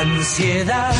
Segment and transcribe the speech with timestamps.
[0.00, 0.94] Ansiedad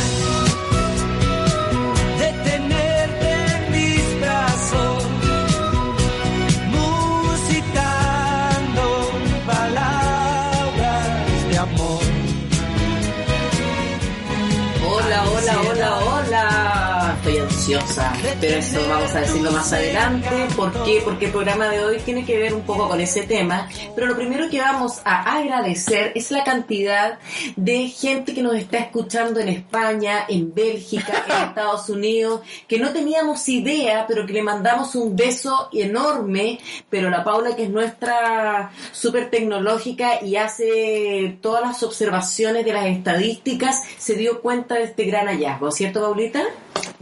[17.61, 20.47] ansiosa, pero eso vamos a decirlo más adelante.
[20.55, 20.99] ¿Por qué?
[21.05, 23.69] Porque el programa de hoy tiene que ver un poco con ese tema.
[23.93, 27.19] Pero lo primero que vamos a agradecer es la cantidad
[27.55, 32.93] de gente que nos está escuchando en España, en Bélgica, en Estados Unidos, que no
[32.93, 36.59] teníamos idea, pero que le mandamos un beso enorme.
[36.89, 42.87] Pero la Paula, que es nuestra súper tecnológica y hace todas las observaciones de las
[42.87, 46.41] estadísticas, se dio cuenta de este gran hallazgo, ¿cierto, Paulita?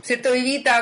[0.02, 0.34] ¿Cierto,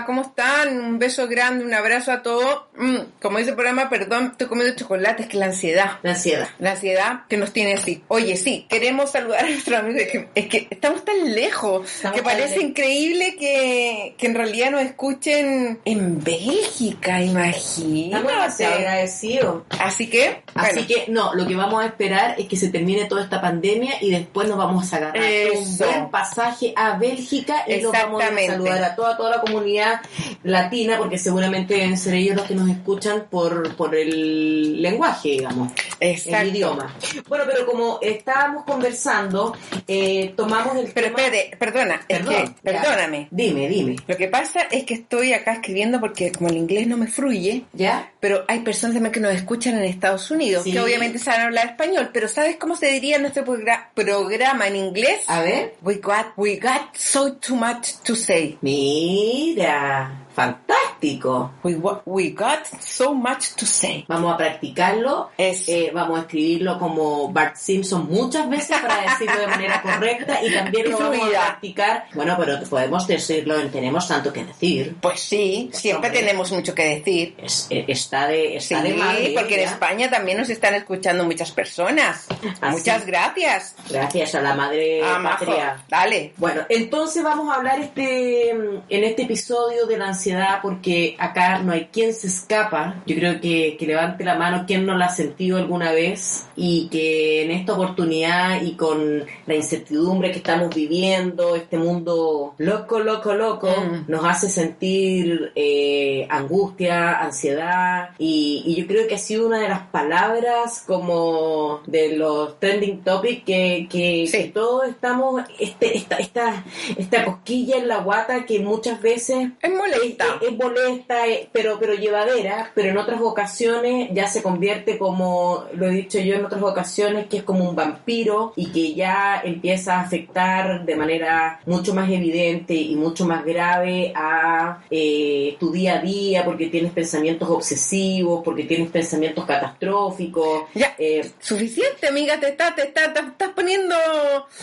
[0.05, 0.79] ¿Cómo están?
[0.79, 2.63] Un beso grande, un abrazo a todos.
[2.75, 5.99] Mm, como dice el programa, perdón, estoy comiendo chocolate, es que la ansiedad.
[6.03, 6.47] La ansiedad.
[6.59, 8.03] La ansiedad que nos tiene así.
[8.07, 10.01] Oye, sí, queremos saludar a nuestros amigos.
[10.01, 12.63] Es que, es que estamos tan lejos Estamos que parece lejos.
[12.69, 18.65] increíble que, que en realidad nos escuchen en Bélgica, Estamos imagínate.
[18.65, 19.63] agradecidos.
[19.79, 23.23] Así que, Así que no, lo que vamos a esperar es que se termine toda
[23.23, 25.85] esta pandemia y después nos vamos a agarrar un Eso.
[25.85, 30.01] buen pasaje a Bélgica y nos vamos a saludar a toda, toda la comunidad
[30.43, 35.71] latina porque seguramente deben ser ellos los que nos escuchan por, por el lenguaje, digamos,
[35.99, 36.37] exacto.
[36.37, 36.95] el idioma.
[37.27, 39.55] Bueno, pero como estábamos conversando,
[39.87, 41.21] eh, tomamos el Pero tema...
[41.21, 43.27] espérate, perdona, es Perdón, que, perdóname.
[43.31, 43.95] Dime, dime.
[44.07, 47.63] Lo que pasa es que estoy acá escribiendo porque como el inglés no me fluye,
[47.73, 48.11] ¿Ya?
[48.19, 50.71] pero hay personas también que nos escuchan en Estados Unidos, Sí.
[50.71, 55.21] que obviamente saben hablar español, pero ¿sabes cómo se diría nuestro progra- programa en inglés?
[55.27, 55.75] A ver.
[55.81, 58.57] We got, we got so too much to say.
[58.61, 61.51] Mira, fantástico.
[61.63, 61.75] We,
[62.05, 64.05] we got so much to say.
[64.07, 65.29] Vamos a practicarlo.
[65.37, 65.71] Eso.
[65.71, 70.53] Eh, vamos a escribirlo como Bart Simpson muchas veces para decirlo de manera correcta y
[70.53, 72.05] también lo vamos a practicar.
[72.13, 74.95] Bueno, pero podemos decirlo en tenemos tanto que decir.
[75.01, 76.21] Pues sí, siempre Hombre.
[76.21, 77.35] tenemos mucho que decir.
[77.41, 79.71] Es- eh, está de, Sí, está de madre, porque en ya.
[79.71, 82.27] España también nos están escuchando muchas personas.
[82.61, 83.07] Ah, Muchas sí.
[83.07, 83.75] gracias.
[83.89, 85.45] Gracias a la madre Ah, majo.
[85.45, 85.83] patria.
[85.89, 86.33] Dale.
[86.37, 90.26] Bueno, entonces vamos a hablar este en este episodio de la ansiedad
[90.61, 93.01] porque acá no hay quien se escapa.
[93.05, 96.87] Yo creo que, que levante la mano quien no la ha sentido alguna vez y
[96.89, 103.33] que en esta oportunidad y con la incertidumbre que estamos viviendo, este mundo loco, loco,
[103.33, 104.05] loco, Mm.
[104.11, 109.69] nos hace sentir eh, angustia, ansiedad y, y yo creo que ha sido una de
[109.69, 114.37] las palabras como de los trending topics que, que, Sí.
[114.37, 116.63] que todos estamos, este, esta, esta,
[116.97, 119.71] esta cosquilla en la guata que muchas veces Es
[120.17, 120.45] molesta.
[120.45, 125.65] es, es molesta, eh, pero, pero llevadera, pero en otras ocasiones ya se convierte como,
[125.73, 129.41] lo he dicho yo en otras ocasiones, que es como un vampiro y que ya
[129.43, 135.71] empieza a afectar de manera mucho más evidente y mucho más grave a eh, tu
[135.71, 140.63] día a día, porque tienes pensamientos obsesivos, porque tienes pensamientos catastróficos.
[140.73, 143.95] Ya, eh, suficiente, amiga, te estás te está, te estás poniendo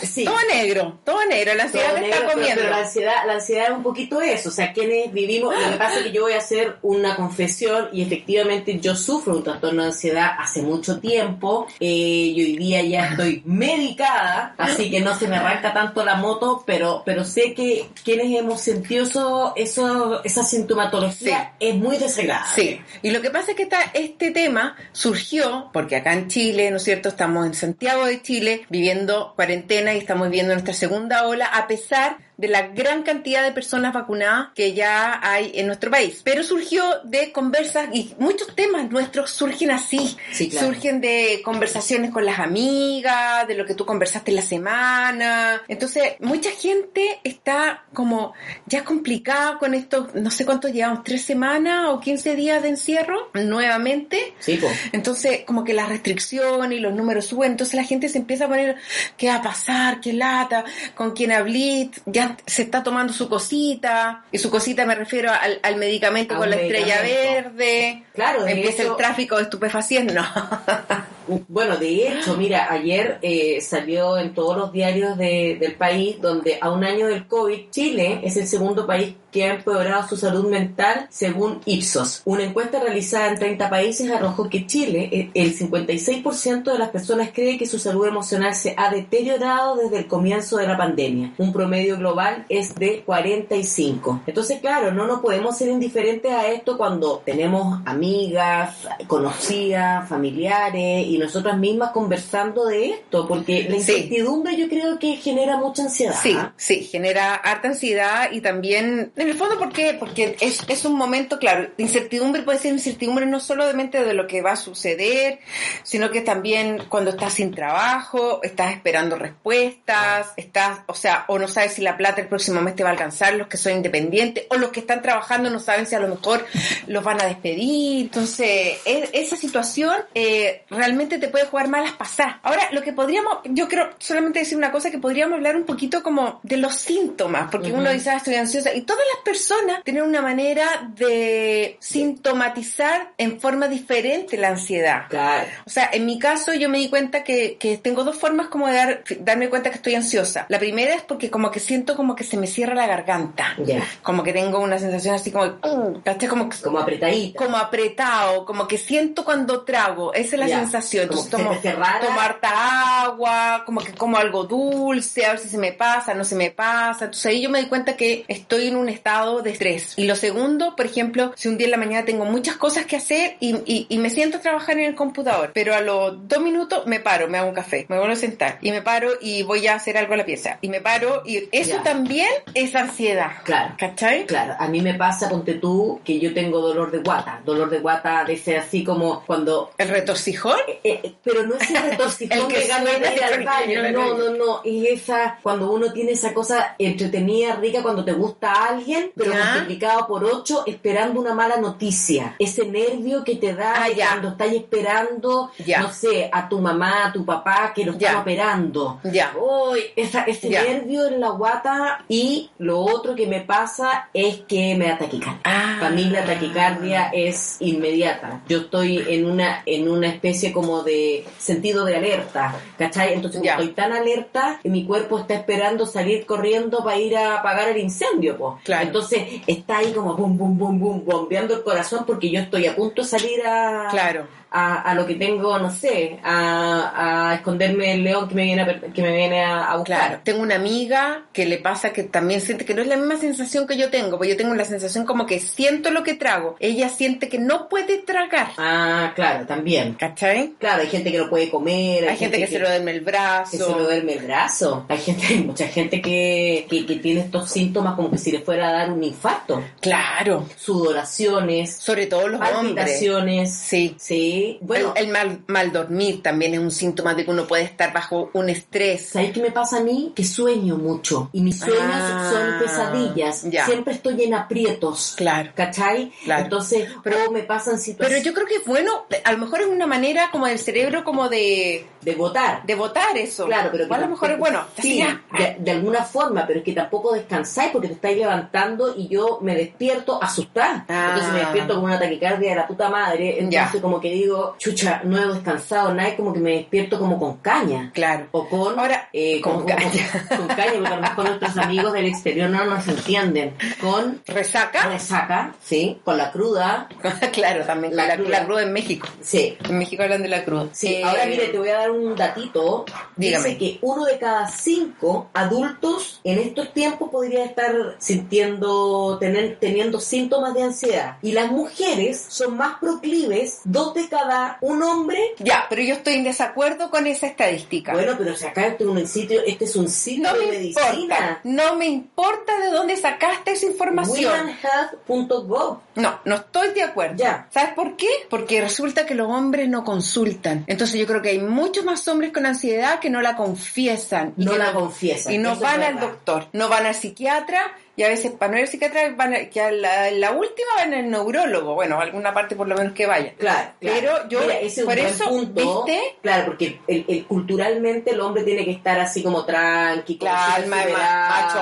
[0.01, 0.25] sí.
[0.25, 2.61] todo negro, todo negro, la ansiedad te negro, está pero- comiendo.
[2.61, 5.77] Pero, la ansiedad, la ansiedad es un poquito eso, o sea, quienes vivimos, lo que
[5.77, 9.81] pasa es que yo voy a hacer una confesión y efectivamente yo sufro un trastorno
[9.83, 15.15] de ansiedad hace mucho tiempo eh, y hoy día ya estoy medicada, así que no
[15.17, 20.23] se me arranca tanto la moto, pero, pero sé que quienes hemos sentido eso, eso
[20.23, 22.51] esa sintomatología es muy desagradable.
[22.55, 26.69] Sí, y lo que pasa es que esta- este tema surgió porque acá en Chile,
[26.71, 27.09] ¿no es cierto?
[27.09, 32.17] Estamos en Santiago de Chile viviendo cuarentena y estamos viviendo nuestra segunda ola a pesar
[32.37, 36.21] de la gran cantidad de personas vacunadas que ya hay en nuestro país.
[36.23, 40.17] Pero surgió de conversas y muchos temas nuestros surgen así.
[40.31, 40.67] Sí, claro.
[40.67, 45.61] Surgen de conversaciones con las amigas, de lo que tú conversaste en la semana.
[45.67, 48.33] Entonces, mucha gente está como
[48.65, 50.07] ya complicada con esto.
[50.13, 54.33] No sé cuánto llevamos, tres semanas o 15 días de encierro nuevamente.
[54.39, 54.67] Sí, po.
[54.91, 58.49] Entonces, como que la restricción y los números suben, entonces la gente se empieza a
[58.49, 58.75] poner,
[59.17, 59.99] ¿qué va a pasar?
[60.01, 60.65] ¿Qué lata?
[60.95, 61.89] ¿Con quién hablé?
[62.05, 66.37] Ya se está tomando su cosita, y su cosita me refiero al, al medicamento A
[66.37, 68.03] con la estrella verde.
[68.13, 70.25] Claro, Empieza el tráfico de estupefacientes, no.
[71.47, 76.57] Bueno, de hecho, mira, ayer eh, salió en todos los diarios de- del país donde
[76.61, 80.47] a un año del COVID, Chile es el segundo país que ha empeorado su salud
[80.49, 82.21] mental según Ipsos.
[82.23, 87.31] Una encuesta realizada en 30 países arrojó que Chile, eh, el 56% de las personas
[87.33, 91.33] cree que su salud emocional se ha deteriorado desde el comienzo de la pandemia.
[91.37, 94.21] Un promedio global es de 45.
[94.25, 101.14] Entonces, claro, no nos podemos ser indiferentes a esto cuando tenemos amigas, conocidas, familiares y
[101.17, 103.75] nosotras mismas conversando de esto, porque la Sí.
[103.77, 106.15] incertidumbre yo creo que genera mucha ansiedad.
[106.21, 109.95] Sí, sí, genera harta ansiedad y también, en el fondo, ¿por qué?
[109.99, 114.27] Porque es, es un momento, claro, de incertidumbre puede ser incertidumbre no solamente de lo
[114.27, 115.39] que va a suceder,
[115.83, 121.47] sino que también cuando estás sin trabajo, estás esperando respuestas, estás, o sea, o no
[121.47, 124.45] sabes si la plata el próximo mes te va a alcanzar, los que son independientes,
[124.49, 126.45] o los que están trabajando no saben si a lo mejor
[126.87, 128.05] los van a despedir.
[128.05, 132.37] Entonces, es- esa situación eh, realmente te puede jugar malas pasadas.
[132.43, 136.01] Ahora, lo que podríamos, yo quiero solamente decir una cosa, que podríamos hablar un poquito
[136.03, 140.03] como de los síntomas, porque uno dice, ah, estoy ansiosa, y todas las personas tienen
[140.03, 145.03] una manera de sintomatizar en forma diferente la ansiedad.
[145.09, 145.47] Claro.
[145.65, 148.67] O sea, en mi caso yo me di cuenta que, que tengo dos formas como
[148.67, 150.45] de dar- darme cuenta que estoy ansiosa.
[150.49, 153.55] La primera es porque como que siento como que se me cierra la garganta.
[153.63, 153.83] Ya.
[154.01, 155.59] Como que tengo una sensación así como,
[156.03, 156.29] ¿cachai?
[156.29, 157.37] Como, Como apretadita.
[157.43, 160.13] como apretado, como que siento cuando trago.
[160.13, 160.94] Esa es la sensación.
[161.03, 165.71] Entonces tomo, tomo harta agua, como que como algo dulce, a ver si se me
[165.73, 167.05] pasa, no se me pasa.
[167.05, 169.93] Entonces ahí yo me di cuenta que estoy en un estado de estrés.
[169.97, 172.95] Y lo segundo, por ejemplo, si un día en la mañana tengo muchas cosas que
[172.97, 176.39] hacer y, y- y me siento a trabajar en el computador, pero a los dos
[176.41, 179.43] minutos me paro, me hago un café, me vuelvo a sentar y me paro y
[179.43, 180.57] voy a hacer algo a la pieza.
[180.61, 181.83] Y me paro y eso Ya.
[181.83, 183.31] también es ansiedad.
[183.43, 183.75] Claro.
[183.77, 184.25] ¿Cachai?
[184.25, 187.41] Claro, a mí me pasa, ponte tú, que yo tengo dolor de guata.
[187.45, 189.71] Dolor de guata de ser así como cuando...
[189.77, 190.59] El retorcijón.
[190.87, 193.91] Eh, pero no es el retorcijón que de ganas de ir al baño.
[193.91, 194.61] No, no, no.
[194.63, 199.31] Es esa, cuando uno tiene esa cosa entretenida, rica, cuando te gusta a alguien, pero
[199.33, 199.51] Ya.
[199.53, 202.35] multiplicado por ocho, esperando una mala noticia.
[202.39, 205.79] Ese nervio que te da Ah, cuando estás esperando, Ya.
[205.81, 208.99] no sé, a tu mamá, a tu papá, que lo están operando.
[209.03, 209.33] Ya.
[209.37, 210.63] Uy, esa- ese Ya.
[210.63, 215.41] nervio en la guata y lo otro que me pasa es que me da taquicardia.
[215.43, 215.77] Ah.
[215.79, 218.41] Para mí la taquicardia es inmediata.
[218.47, 223.13] Yo estoy en una en una especie como de sentido de alerta, ¿cachai?
[223.13, 227.69] Entonces estoy tan alerta que mi cuerpo está esperando salir corriendo para ir a apagar
[227.69, 228.59] el incendio, po.
[228.63, 228.87] Claro.
[228.87, 232.75] Entonces está ahí como bum bum bum bum bombeando el corazón porque yo estoy a
[232.75, 234.27] punto de salir a Claro.
[234.55, 238.61] A, a lo que tengo, no sé, a, a esconderme el león que me viene
[238.61, 239.97] a, que me viene a, a buscar.
[239.97, 243.17] Claro, tengo una amiga que le pasa que también siente que no es la misma
[243.17, 246.55] sensación que yo tengo, porque yo tengo la sensación como que siento lo que trago.
[246.61, 248.51] Ella siente que no puede tragar.
[248.57, 249.95] Ah, claro, también.
[249.95, 250.53] ¿Cachai?
[250.57, 252.07] Claro, hay gente que no puede comer.
[252.07, 253.51] Hay gente que, se lo duerme el brazo.
[253.51, 254.85] que se lo duerme el brazo.
[254.87, 258.39] Hay gente, hay mucha gente que, que, que tiene estos síntomas como que si le
[258.39, 259.61] fuera a dar un infarto.
[259.81, 262.75] Claro, Sudoraciones, sobre todo los hombres.
[262.75, 263.53] palpitaciones.
[263.53, 263.95] Sí.
[264.45, 264.57] Sí.
[264.61, 267.93] Bueno, el, el mal, mal dormir también es un síntoma de que uno puede estar
[267.93, 269.09] bajo un estrés.
[269.09, 270.13] ¿Sabes qué me pasa a mí?
[270.15, 271.29] Que sueño mucho.
[271.33, 273.43] Y mis sueños Ah, son pesadillas.
[273.49, 273.65] ya.
[273.65, 275.13] Siempre estoy en aprietos.
[275.17, 275.51] Claro.
[275.55, 276.11] ¿Cachai?
[276.23, 276.43] Claro.
[276.43, 279.67] Entonces, pero me pasan Pero situaciones yo creo que es bueno, a lo mejor es
[279.67, 282.63] una manera como del cerebro como de, de votar.
[282.65, 283.45] de votar eso.
[283.45, 284.61] Claro, pero Igual a lo mejor es bueno.
[284.79, 288.93] Sí, ah, de, de alguna forma, pero es que tampoco descansáis porque te estáis levantando
[288.95, 290.85] y yo me despierto asustada.
[290.87, 291.07] Ah.
[291.09, 293.39] Entonces me despierto con una taquicardia de la puta madre.
[293.39, 293.81] Entonces Ya.
[293.81, 297.37] como que digo, chucha, no he descansado nada y como que me despierto como con
[297.37, 297.91] caña.
[297.93, 298.27] Claro.
[298.31, 299.89] O con, Ahora, eh, con con, caña.
[300.29, 303.55] con- con caña, porque a lo mejor nuestros amigos del exterior no nos entienden.
[303.81, 304.87] Con ¿Resaca?
[304.87, 306.87] resaca, sí, con la cruda,
[307.33, 308.29] claro, también La la, cruda.
[308.29, 309.07] la cruda en México.
[309.21, 309.57] sí.
[309.67, 310.67] En México hablan de la cruda.
[310.71, 312.85] Sí, Eh, ahora mire, te voy a dar un datito.
[313.15, 313.49] Dígame.
[313.49, 319.99] Dice que uno de cada cinco adultos en estos tiempos podría estar sintiendo, tener, teniendo
[319.99, 321.17] síntomas de ansiedad.
[321.21, 325.35] Y las mujeres son más proclives, dos de cada un hombre.
[325.39, 327.93] Ya, pero yo estoy en desacuerdo con esa estadística.
[327.93, 330.51] Bueno, pero si acá este es un sitio, este es un sitio no de me
[330.51, 330.91] medicina.
[330.93, 331.39] importa.
[331.43, 334.33] No me importa de dónde sacaste esa información.
[334.33, 335.77] Womenhealth.gov.
[335.95, 337.15] No, no estoy de acuerdo.
[337.17, 337.47] Ya.
[337.51, 338.07] ¿Sabes por qué?
[338.29, 340.63] Porque resulta que los hombres no consultan.
[340.67, 344.33] Entonces yo creo que hay muchos más hombres con ansiedad que no la confiesan.
[344.37, 348.09] No que la confiesan, Y no van al doctor, no van al psiquiatra y a
[348.09, 351.09] veces para no ir al psiquiatra van a- que a la, la última van al
[351.09, 353.33] neurólogo, bueno, a alguna parte por lo menos que vaya.
[353.37, 353.95] Claro, claro.
[353.99, 355.83] Pero yo, Mira, ese es un por buen eso, punto.
[355.85, 356.17] ¿viste?
[356.21, 360.63] Claro, porque el, el- culturalmente el hombre tiene que estar así como tranqui, como Claro,
[360.63, 361.29] súper ma- ma- superado.
[361.29, 361.61] macho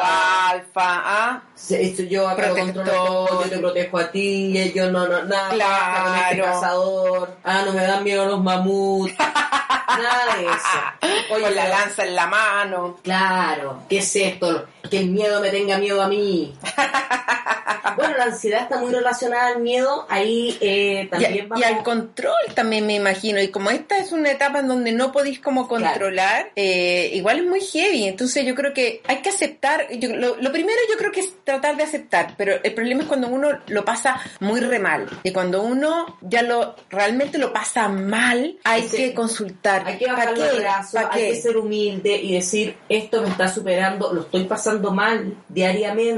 [0.50, 0.74] alfa,
[1.06, 1.44] ¿ah?
[1.70, 6.04] Esto yo acá yo te protejo a ti, yo no, no, nada, Claro.
[6.06, 11.34] con este cazador, ah, no me dan miedo los mamuts, nada de eso.
[11.34, 12.98] Oye, Con la lanza en la mano.
[13.04, 14.66] Claro, ¿qué es esto?
[14.90, 16.23] Que el miedo me tenga miedo a mí.
[17.98, 21.66] bueno, la ansiedad está muy relacionada al miedo, ahí eh, Y, también y vamos...
[21.66, 23.42] al control también me imagino.
[23.42, 27.46] Y como esta es una etapa en donde no podéis como controlar, eh, igual es
[27.46, 28.06] muy heavy.
[28.06, 29.88] Entonces yo creo que hay que aceptar.
[29.98, 32.34] yo- lo, lo primero yo creo que es tratar de aceptar.
[32.38, 35.08] Pero el problema es cuando uno lo pasa muy re mal.
[35.24, 38.98] Y cuando uno ya lo realmente lo pasa mal, hay Sí.
[38.98, 39.84] que consultar.
[39.86, 43.30] Hay que ¿Para bajar los brazos, ¿Para hay que ser humilde y decir, esto me
[43.30, 46.13] está superando, lo estoy pasando mal diariamente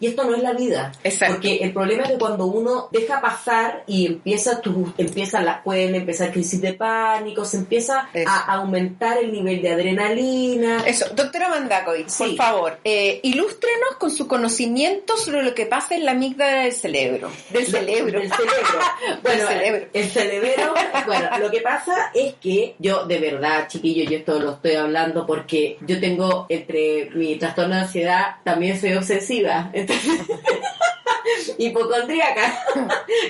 [0.00, 0.92] y esto no es la vida.
[1.04, 1.34] Exacto.
[1.34, 5.94] Porque el problema es que cuando uno deja pasar y empieza tu, empiezan las pueden
[5.94, 8.28] empezar crisis de pánico, se empieza Eso.
[8.28, 10.82] a aumentar el nivel de adrenalina.
[10.86, 16.04] Eso, doctora Mandakovic, por favor, eh, ilústrenos con su conocimiento sobre lo que pasa en
[16.04, 17.30] la amígdala del cerebro.
[17.50, 18.20] Del cerebro.
[18.20, 18.78] Del cerebro.
[19.22, 19.86] Bueno, Del cerebro.
[19.92, 20.74] el cerebro.
[21.06, 25.26] Bueno, lo que pasa es que yo, de verdad, chiquillo, yo esto lo estoy hablando
[25.26, 29.37] porque yo tengo entre mi trastorno de ansiedad, también soy obsesiva.
[29.72, 30.20] Entonces,
[31.58, 32.58] hipocondríaca.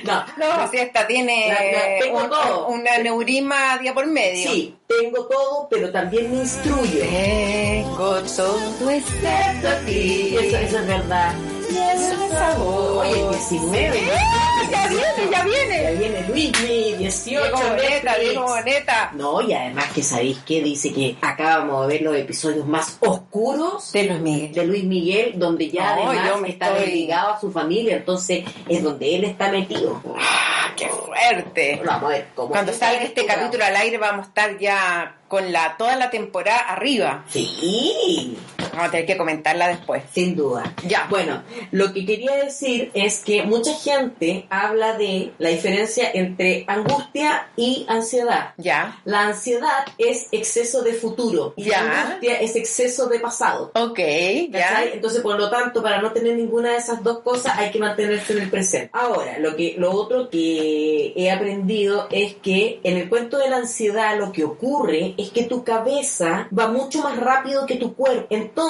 [0.05, 4.51] No, No, si esta tiene La- la- tengo un- neurima día por medio.
[4.51, 7.01] sí, tengo todo, pero también me instruyo.
[7.01, 10.37] Tengo todo excepto a ti.
[10.41, 11.33] Eso, eso es verdad.
[11.71, 12.99] Eso.
[13.01, 14.03] Oye, 19.
[14.15, 15.93] ¡Ah, ya viene, ya Ya viene.
[15.97, 17.43] viene Luismi, 18.
[17.43, 18.21] Diego Boneta, Netflix.
[18.31, 19.11] Diego Boneta.
[19.15, 23.93] No, y además que sabéis que dice que acabamos de ver los episodios más oscuros
[23.93, 24.53] De Luis Miguel.
[24.53, 27.97] de Luis Miguel, donde ya No, además yo me está estoy- ligado a su familia,
[27.97, 30.01] entonces es donde él está metido.
[30.19, 31.83] ¡Ah, qué fuerte!
[31.85, 35.53] Vamos a ver cómo Cuando salga este capítulo al aire vamos a estar ya con
[35.53, 37.25] la toda la temporada arriba.
[37.29, 38.37] Sí,
[38.79, 40.05] Vamos a tener que comentarla después.
[40.13, 40.73] sin duda.
[40.87, 41.07] Ya.
[41.11, 41.43] Bueno,
[41.73, 47.85] lo que quería decir es que mucha gente habla de la diferencia entre angustia y
[47.89, 48.53] ansiedad.
[48.57, 49.01] Ya.
[49.05, 51.83] La ansiedad es exceso de futuro y Ya.
[51.83, 53.73] la angustia es exceso de pasado.
[53.75, 53.99] Ok,
[54.51, 54.85] ya.
[54.93, 58.33] Entonces, por lo tanto, para no tener ninguna de esas dos cosas, hay que mantenerse
[58.35, 58.91] en el presente.
[58.93, 63.57] Ahora, lo que, lo otro que he aprendido es que en el cuento de la
[63.57, 68.27] ansiedad lo que ocurre es que tu cabeza va mucho más rápido que tu cuerpo.
[68.31, 68.68] Entonces,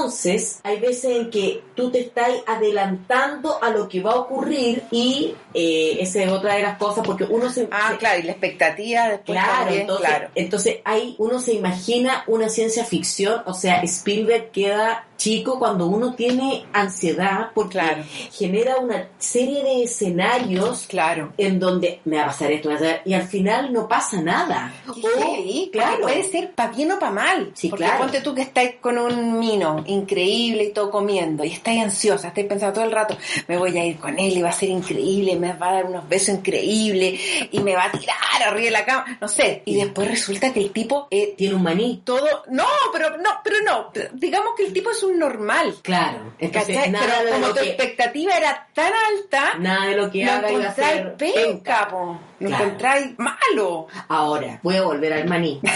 [0.62, 5.34] hay veces en que tú te estás adelantando a lo que va a ocurrir y
[5.54, 7.68] eh, esa es otra de las cosas porque uno se...
[7.70, 10.28] Ah, se- claro, y la expectativa después Claro, también, entonces, claro.
[10.34, 16.14] entonces ahí uno se imagina una ciencia ficción, o sea, Spielberg queda chico cuando uno
[16.14, 18.04] tiene ansiedad porque Claro.
[18.32, 21.32] genera una serie de escenarios Claro.
[21.36, 24.22] en donde me va a pasar esto, va a pasar- y al final no pasa
[24.22, 24.72] nada.
[24.94, 26.00] Sí, O, claro.
[26.02, 27.50] puede ser para bien o para mal.
[27.54, 28.02] Sí, Porque claro.
[28.04, 32.46] ponte tú que estáis con un mino increíble y todo comiendo y estáis ansiosa, estáis
[32.46, 33.16] pensando todo el rato,
[33.48, 35.86] me voy a ir con él y va a ser increíble, me va a dar
[35.86, 37.20] unos besos increíbles
[37.50, 39.62] y me va a tirar arriba de la cama, no sé.
[39.64, 42.02] Y después resulta que el tipo eh, tiene un maní.
[42.04, 45.76] todo, no, pero no, pero no, digamos que el tipo es un normal.
[45.82, 46.90] Claro, entonces ¿Cachai?
[46.90, 50.24] nada Pero de, como lo tu que, expectativa era tan alta, nada de lo que
[50.24, 52.18] lo haga iba a ser penca, po.
[52.40, 52.64] Lo Claro.
[52.64, 53.86] encontráis malo.
[54.08, 55.60] Ahora, voy a volver al maní.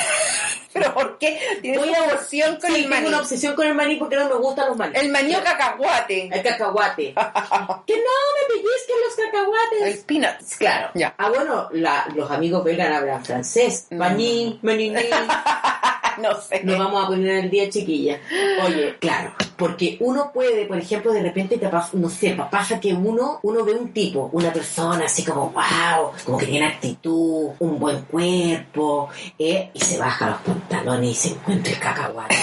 [0.72, 1.38] ¿Pero por qué?
[1.60, 3.06] Tienes Voy una obsesión con Sí, el tengo maní.
[3.08, 4.92] una obsesión con el maní porque no me gustan los maní.
[4.96, 6.30] El maní o cacahuate.
[6.32, 7.12] El cacahuate.
[7.86, 9.82] que no me pellizquen los cacahuates.
[9.82, 10.56] El peanuts.
[10.56, 10.90] Claro.
[10.94, 11.14] Ya.
[11.18, 13.86] Ah, bueno, la- los amigos belgas hablan francés.
[13.90, 13.96] Mm.
[13.98, 14.94] Maní, maniní.
[16.22, 16.62] No sé.
[16.64, 18.18] Nos vamos a poner el día, chiquilla.
[18.66, 22.78] Oye, claro, porque uno puede, por ejemplo, de repente te pasa, no sé, pa- pasa
[22.80, 27.50] que uno, uno ve un tipo, una persona así como, wow, como que tiene actitud,
[27.58, 32.36] un buen cuerpo, eh, y se baja los pantalones y se encuentra el cacahuate.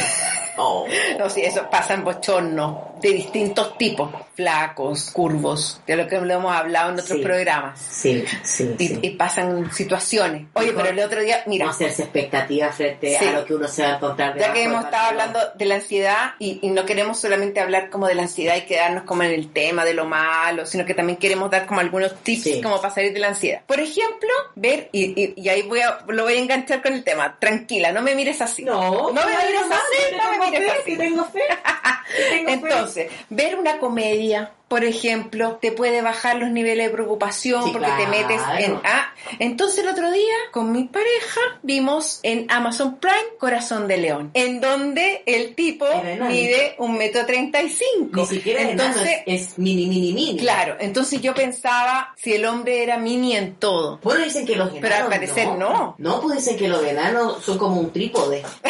[0.57, 0.85] Oh.
[1.17, 6.33] No, sí, eso pasa en bochorno de distintos tipos, flacos, curvos, de lo que lo
[6.33, 7.23] hemos hablado en otros Sí.
[7.23, 7.79] programas.
[7.79, 8.99] Sí, sí, Y, sí.
[9.01, 10.47] y pasan situaciones.
[10.53, 13.67] Oye, Mejor pero el otro día, mira, no hacerse expectativas frente a lo que uno
[13.67, 14.37] se va a encontrar.
[14.37, 18.07] ya que hemos estado hablando de la ansiedad y, y no queremos solamente hablar como
[18.07, 21.17] de la ansiedad y quedarnos como en el tema de lo malo, sino que también
[21.17, 23.61] queremos dar como algunos tips como para salir de la ansiedad.
[23.65, 27.91] Por ejemplo, ver, y, ahí voy a, lo voy a enganchar con el tema, tranquila,
[27.91, 28.63] no me mires así.
[28.63, 30.91] No, no me mires así, no me mires así.
[30.91, 31.41] que tengo fe.
[32.29, 32.53] Tengo fe.
[32.53, 32.88] Entonces,
[33.29, 38.05] ver una comedia, por ejemplo, te puede bajar los niveles de preocupación Sí, porque te
[38.07, 38.79] metes en...
[38.83, 44.29] Ah, entonces el otro día con mi pareja vimos en Amazon Prime Corazón de León,
[44.35, 45.85] en donde el tipo
[46.27, 48.21] mide un metro treinta y cinco.
[48.21, 50.37] Ni siquiera Entonces, es, es mini, mini, mini.
[50.39, 53.99] claro, entonces yo pensaba si el hombre era mini en todo.
[54.03, 55.95] Bueno, dicen que los Pero enanos al parecer no.
[55.97, 58.43] No, pues dicen que los enanos son como un trípode.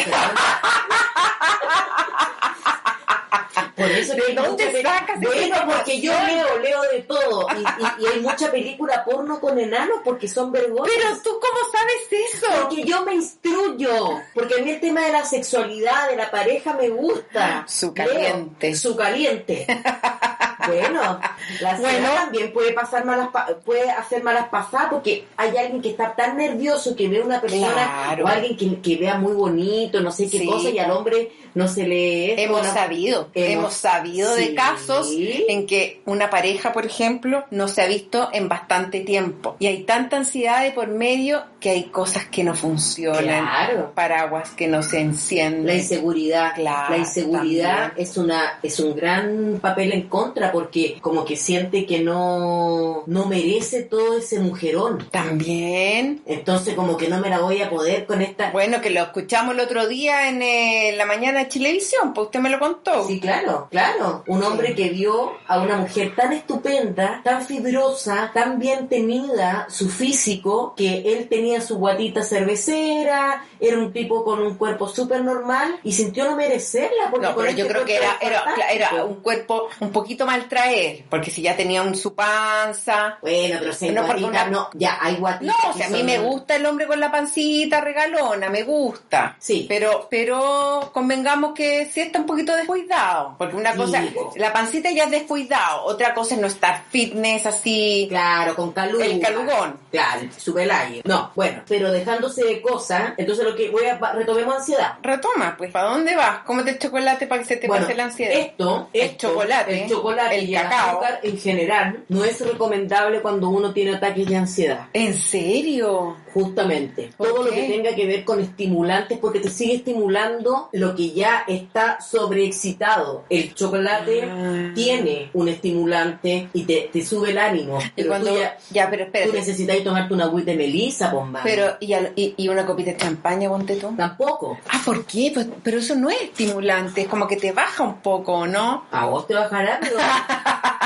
[3.76, 7.46] Por eso ¿De dónde sacas Bueno, porque yo leo, leo de todo.
[7.56, 10.94] Y, y- y hay mucha película porno con enanos porque son vergonzas.
[10.96, 12.46] Pero tú cómo sabes eso?
[12.62, 14.20] Porque yo me instruyo.
[14.34, 17.64] Porque a mí el tema de la sexualidad, de la pareja, me gusta.
[17.68, 18.68] Su caliente.
[18.68, 19.66] Leo, su caliente.
[20.66, 21.20] bueno,
[21.60, 22.08] la Bueno.
[22.14, 23.28] también puede pasar malas
[23.64, 27.72] puede hacer malas pasadas porque hay alguien que está tan nervioso que ve una persona
[27.72, 28.24] Claro.
[28.24, 30.46] o alguien que, que vea muy bonito, no sé qué Sí.
[30.46, 32.40] cosa, y al hombre no se le...
[32.42, 37.86] Hemos sabido, hemos, sabido de casos en que una pareja, por ejemplo, no se ha
[37.86, 39.56] visto en bastante tiempo.
[39.58, 43.22] Y hay tanta ansiedad de por medio que hay cosas que no funcionan.
[43.22, 43.92] Claro.
[43.94, 45.66] Paraguas que no se encienden.
[45.66, 48.08] La inseguridad, Claro, la inseguridad también.
[48.08, 53.26] es una es un gran papel en contra porque como que siente que no no
[53.26, 55.08] merece todo ese mujerón.
[55.10, 56.22] También.
[56.26, 59.54] Entonces como que no me la voy a poder con esta Bueno, que lo escuchamos
[59.54, 63.06] el otro día en eh, la mañana de Chilevisión, pues usted me lo contó.
[63.06, 64.24] Sí, claro, claro.
[64.26, 69.88] Un hombre que vio a una mujer tan estupenda, tan fibrosa, tan bien tenida, su
[69.88, 75.78] físico, que él tenía su guatita cervecera, era un tipo con un cuerpo súper normal
[75.82, 77.08] y sintió no merecerla.
[77.10, 80.48] Porque No, pero yo este creo que era, era, era un cuerpo un poquito mal
[80.48, 83.18] traer, porque si ya tenía un su panza.
[83.22, 85.56] Bueno, pero si No, una- no, ya hay No, guatitas.
[85.68, 89.36] o sea, a mí son- me gusta el hombre con la pancita regalona, me gusta.
[89.38, 89.66] Sí.
[89.68, 93.34] Pero, pero convengamos que sí está un poquito descuidado.
[93.38, 94.04] Porque una Sí, cosa,
[94.36, 95.84] la pancita ya es descuidado.
[95.84, 98.06] Otra cosa es no estar fitness así.
[98.08, 99.04] Claro, con caluga.
[99.06, 99.78] El calugón.
[99.90, 101.02] Claro, su velaje.
[101.04, 104.94] No, bueno, pero dejándose de cosas, entonces lo que voy a retomemos ansiedad.
[105.02, 106.40] Retoma, pues, ¿para dónde vas?
[106.44, 108.34] Cómete el chocolate para que se te Bueno, pase la ansiedad.
[108.38, 110.88] Esto, El esto, chocolate, el chocolate el y el cacao.
[110.90, 114.88] azúcar en general no es recomendable cuando uno tiene ataques de ansiedad.
[114.92, 116.16] ¿En serio?
[116.34, 117.10] Justamente.
[117.16, 121.10] ¿Por Todo lo que tenga que ver con estimulantes, porque te sigue estimulando lo que
[121.10, 123.24] ya está sobreexcitado.
[123.30, 124.72] El chocolate Ah.
[124.74, 127.78] tiene un estimulante y te, te sube el ánimo.
[127.96, 129.32] Pero cuando, tú ya, ya, pero tú espérate.
[129.38, 132.96] necesitas tomarte una agüita de melisa, pues, Pero, ¿y, al- y, y una copita de
[132.96, 133.94] champaña, ponte tú?
[133.96, 134.58] Tampoco.
[134.68, 135.30] Ah, ¿por qué?
[135.32, 138.84] Pues, pero eso no es estimulante, es como que te baja un poco, ¿no?
[138.90, 139.96] A vos te bajará, pero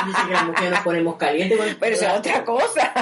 [0.06, 2.92] dice que las mujeres nos ponemos calientes con el Pero eso es otra cosa.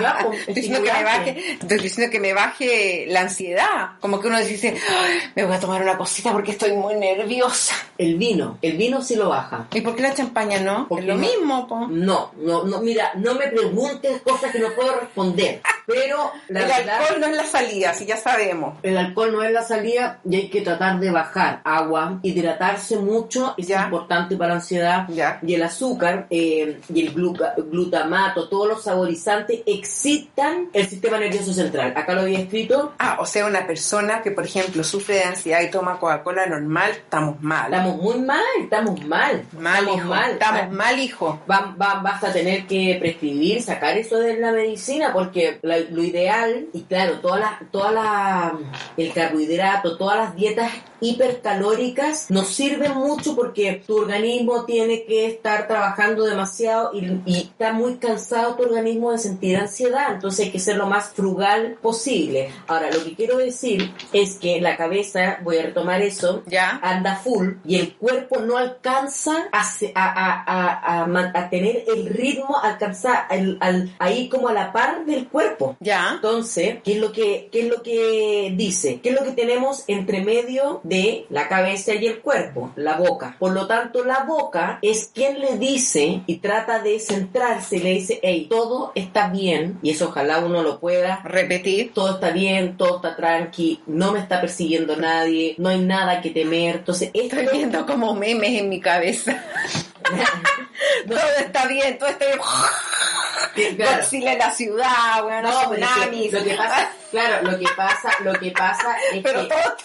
[0.00, 3.90] Ya, pues, Estoy diciendo, que me baje, estoy diciendo que me baje la ansiedad.
[4.00, 7.74] Como que uno dice, "Ay, me voy a tomar una cosita porque estoy muy nerviosa.
[7.98, 9.66] El vino, el vino sí lo baja.
[9.72, 10.88] ¿Y por qué la champaña no?
[10.88, 11.86] Porque es lo no- mismo, po.
[11.88, 15.60] No, no, no, mira, no me preguntes cosas que no puedo responder.
[15.86, 18.78] Pero la alcohol no es la salida, si ya sabemos.
[18.82, 23.54] el alcohol no es la salida y hay que tratar de bajar agua, hidratarse mucho,
[23.56, 23.84] es Ya.
[23.84, 25.06] importante para la ansiedad.
[25.08, 25.38] Ya.
[25.42, 31.52] Y el azúcar eh, y el gluca- glutamato, todos los saborizantes excitan el sistema nervioso
[31.52, 31.92] central.
[31.96, 35.60] Acá lo había escrito, Ah, o sea, una persona que, por ejemplo, sufre de ansiedad
[35.62, 37.72] y toma Coca-Cola normal, estamos mal.
[37.72, 39.42] estamos muy mal, estamos mal.
[39.58, 40.08] mal, estamos hijo.
[40.08, 40.30] mal.
[40.32, 41.40] Estamos mal, hijo.
[41.50, 46.02] va- va- vas a tener que prescribir, sacar eso de la medicina, porque la- lo
[46.02, 48.52] ideal, y claro, todas las, todas las,
[48.96, 50.70] el carbohidrato, todas las dietas
[51.00, 57.72] hipercalóricas nos sirven mucho porque tu organismo tiene que estar trabajando demasiado y, y está
[57.72, 62.50] muy cansado tu organismo de sentir ansiedad, entonces hay que ser lo más frugal posible.
[62.68, 66.78] Ahora, lo que quiero decir es que la cabeza, voy a retomar eso, Ya.
[66.82, 69.60] anda full y el cuerpo no alcanza a,
[69.94, 74.72] a, a- a- a tener el ritmo, alcanzar al, al- a ir como a la
[74.72, 75.76] par del cuerpo.
[75.80, 76.12] Ya.
[76.14, 79.00] Entonces, ¿qué es lo que qué es lo que dice?
[79.02, 82.72] ¿Qué es lo que tenemos entre medio de la cabeza y el cuerpo?
[82.76, 83.36] La boca.
[83.38, 87.90] Por lo tanto, la boca es quien le dice y trata de centrarse y le
[87.94, 91.92] dice, hey, todo está bien, y eso ojalá uno lo pueda Repetir.
[91.92, 96.30] todo está bien, todo está tranqui, no me está persiguiendo nadie, no hay nada que
[96.30, 96.76] temer.
[96.76, 99.42] Entonces, esto Estoy viendo como memes en mi cabeza.
[101.08, 102.38] todo está bien, todo está bien.
[103.76, 106.32] claro, Godzilla en la ciudad, bueno, no, tsunamis.
[106.32, 109.76] lo que pasa, claro, lo que pasa, lo que pasa es Pero que todo.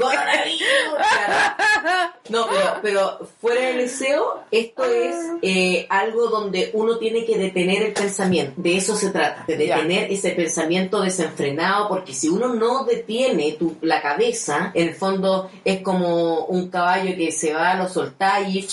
[0.06, 0.66] coronavirus.
[2.28, 7.82] No, pero, pero fuera del deseo, esto es eh, algo donde uno tiene que detener
[7.82, 8.52] el pensamiento.
[8.56, 9.76] De eso se trata, de Ya.
[9.76, 15.50] detener ese pensamiento desenfrenado, porque si uno no detiene tu, la cabeza, en el fondo
[15.64, 18.66] es como un caballo que se va, lo soltá y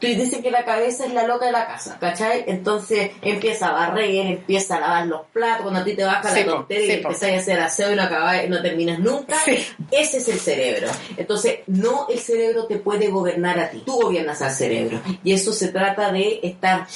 [0.00, 2.44] tú dices que la cabeza es la loca de la casa, ¿cachai?
[2.48, 6.40] Entonces empieza a barrer, empieza a lavar los platos, cuando a ti te baja Sí,
[6.40, 9.64] la tontera sí, y empezás a hacer aseo y no, acabás- no terminas nunca, Sí.
[9.92, 10.57] ese es el cerebro.
[11.16, 15.00] Entonces, no el cerebro te puede gobernar a ti, tú gobiernas al cerebro.
[15.24, 16.86] Y eso se trata de estar...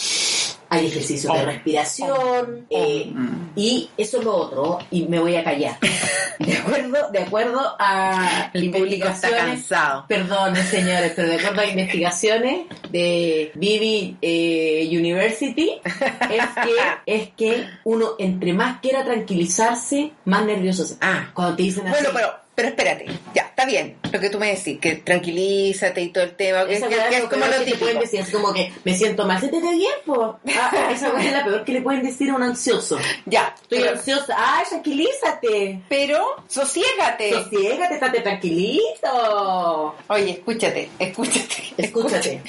[0.68, 3.12] Hay ejercicios de respiración eh,
[3.55, 5.77] y eso es lo otro y me voy a callar.
[6.38, 10.05] De acuerdo, de acuerdo a El público está investigaciones- cansado.
[10.09, 16.75] Perdón, señores, pero de acuerdo a investigaciones de Vivi eh, University, es que,
[17.07, 21.31] es que uno entre más quiera tranquilizarse, más nervioso se Ah.
[21.35, 24.55] Cuando te dicen así, Bueno, pero, pero espérate, ya, está bien lo que tú me
[24.55, 27.79] decís, que tranquilízate y todo el tema, que, esa es es como lo típico.
[27.79, 30.38] pueden decir, así como que me siento mal, se te ve bien, po.
[30.55, 32.98] Ah, esa weá es la peor que le pueden decir a un ansioso.
[33.25, 35.81] Ya, Estoy pero, ansiosa, ay, tranquilízate.
[35.88, 37.33] pero sosiégate.
[37.33, 39.94] Sosiégate, estate tranquilito.
[40.09, 41.62] Oye, escúchate, escúchate.
[41.79, 42.42] Escúchate.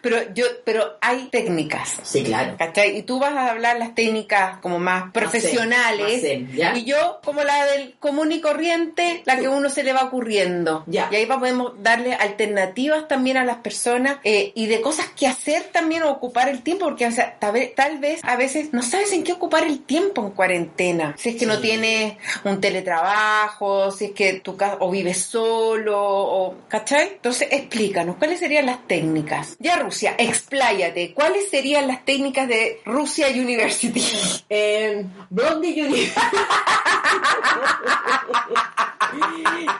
[0.00, 1.98] Pero yo, pero hay técnicas.
[2.02, 2.54] Sí, claro.
[2.56, 2.96] ¿Cachai?
[2.96, 6.12] Y tú vas a hablar las técnicas como más profesionales.
[6.12, 6.76] más zen, ¿ya?
[6.76, 10.59] Y yo como la del común y corriente, la que uno se le va ocurriendo.
[10.86, 11.08] Ya.
[11.10, 15.64] Y ahí podemos darle alternativas también a las personas eh, y de cosas que hacer
[15.72, 18.82] también o ocupar el tiempo, porque o sea, tal, vez, tal vez a veces no
[18.82, 21.14] sabes en qué ocupar el tiempo en cuarentena.
[21.18, 25.98] Si es que no tienes un teletrabajo, si es que tu casa o vives solo,
[25.98, 27.08] o ¿cachai?
[27.14, 29.56] Entonces explícanos, ¿cuáles serían las técnicas?
[29.58, 34.00] Ya Rusia, expláyate, ¿cuáles serían las técnicas de Rusia University?
[34.52, 36.00] Eh, Blondie Junior.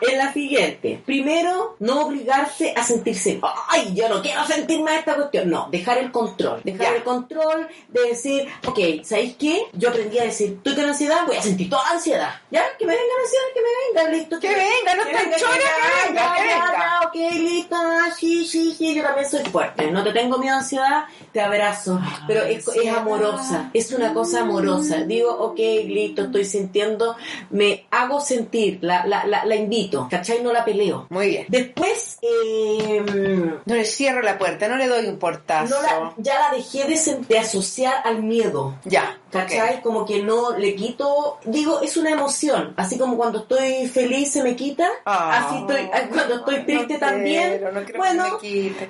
[0.01, 0.70] es la siguiente.
[1.05, 5.51] Primero, no obligarse a sentirse, ay, yo no quiero sentir más esta cuestión.
[5.51, 6.61] No, dejar el control.
[6.65, 6.97] Dejar Ya.
[6.97, 9.67] el control de decir, ok, ¿sabéis qué?
[9.73, 12.35] Yo aprendí a decir, estoy con ansiedad, voy a sentir toda ansiedad.
[12.51, 12.63] ¿Ya?
[12.79, 14.41] Que me venga la ansiedad, que me venga, listo.
[14.41, 16.73] Que venga, no chora, que venga, que venga.
[16.73, 19.91] ya, ok, listo, ah, sí, sí, sí, yo también soy fuerte.
[19.91, 22.01] No te tengo miedo a ansiedad, te abrazo.
[22.27, 24.99] Pero es, es amorosa, es una cosa amorosa.
[25.05, 27.17] Digo, ok, listo, estoy sintiendo,
[27.51, 30.43] me hago sentir, la, la, la, la invito, ¿cachai?
[30.43, 31.07] No la peleo.
[31.11, 31.47] Muy bien.
[31.49, 33.03] Después, eh,
[33.65, 35.75] No le cierro la puerta, no le doy un portazo.
[35.75, 38.77] no la- ya la dejé de, asociar al miedo.
[38.85, 39.81] Ya, ¿Cachai?
[39.83, 42.75] Como que no le quito, digo, es una emoción.
[42.77, 46.99] Así como cuando estoy feliz se me quita, Ah, así estoy, cuando estoy triste no
[47.01, 47.49] también.
[47.51, 48.39] quiero, no quiero que bueno,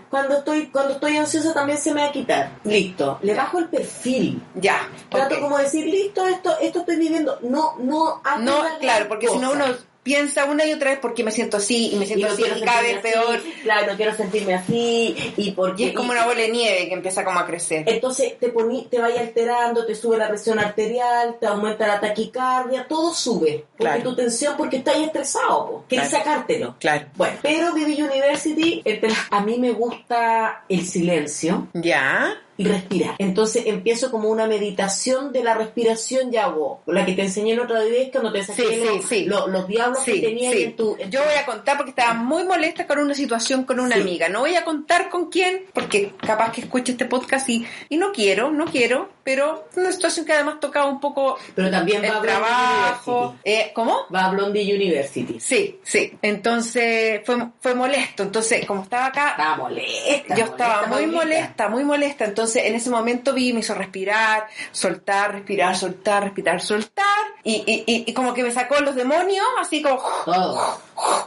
[0.09, 2.51] cuando estoy, cuando estoy ansiosa también se me va a quitar.
[2.65, 3.19] Listo.
[3.23, 4.43] Le bajo el perfil.
[4.55, 5.41] Ya, Trato ok.
[5.43, 7.39] como de decir, listo, esto, esto estoy viviendo.
[7.43, 9.65] No, no hago No, claro, porque si no uno
[10.03, 12.43] piensa una y otra vez porque me siento así y me y siento no así
[12.43, 13.37] y cada vez sentirme peor.
[13.37, 16.89] así, claro, no quiero sentirme así y porque Y es como una bola de nieve
[16.89, 17.85] que empieza como a crecer.
[17.87, 22.87] Entonces te poní, te vaya alterando, te sube la presión arterial, te aumenta la taquicardia,
[22.89, 23.65] todo sube.
[23.77, 24.03] Porque Claro.
[24.03, 25.85] tu tensión, porque estás estresado, po.
[25.89, 26.25] quieres Claro.
[26.25, 26.77] sacártelo.
[26.79, 27.07] Claro.
[27.17, 28.83] Bueno, pero Vivi University,
[29.31, 32.41] a mí me gusta el silencio Ya.
[32.61, 33.15] Y respirar.
[33.19, 36.83] Entonces empiezo como una meditación de la respiración y hago.
[36.87, 39.25] La que te enseñé en otra vez cuando te saqué Sí, los, sí.
[39.25, 40.63] los- los diablos que Sí, tenía sí.
[40.65, 40.97] en tu...
[40.99, 44.29] en Yo voy a contar porque estaba muy molesta con una situación con una amiga.
[44.29, 48.13] No voy a contar con quién, porque capaz que escuche este podcast y, y no
[48.13, 53.37] quiero, no quiero, pero una situación que además tocaba un poco Pero también el trabajo.
[53.45, 54.07] Eh, ¿Cómo?
[54.15, 55.39] Va a Blondie University.
[55.41, 56.17] Sí, sí.
[56.23, 58.23] Entonces fue, fue molesto.
[58.23, 60.35] Entonces, como estaba acá, Estaba molesta.
[60.35, 61.17] yo estaba muy Paulita.
[61.17, 62.25] molesta, muy molesta.
[62.25, 67.05] Entonces, en ese momento vi, me hizo respirar, soltar, respirar, soltar, respirar, soltar.
[67.45, 70.01] Y, y, y, y como que me sacó los demonios, así como...
[70.25, 70.81] Todo.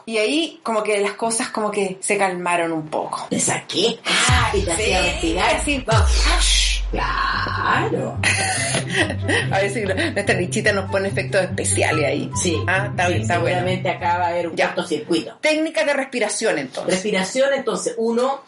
[0.05, 3.25] Y ahí como que las cosas como que se calmaron un poco.
[3.29, 3.99] Te saqué.
[4.05, 5.55] Ah, y te hacía Sí, respirar.
[5.55, 5.83] así.
[5.85, 6.11] Vamos.
[6.93, 8.19] Claro.
[9.51, 12.29] A ver si nuestra bichita nos pone efectos especiales ahí.
[12.39, 12.55] Sí.
[12.67, 13.55] Ah, está Sí, bien, está bueno.
[13.57, 15.37] seguramente acá va a haber un cortocircuito.
[15.41, 16.93] Técnicas de respiración entonces.
[16.93, 18.43] Respiración, entonces, uno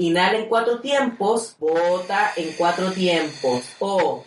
[0.00, 3.62] inhala en cuatro tiempos, bota en cuatro tiempos.
[3.78, 4.24] O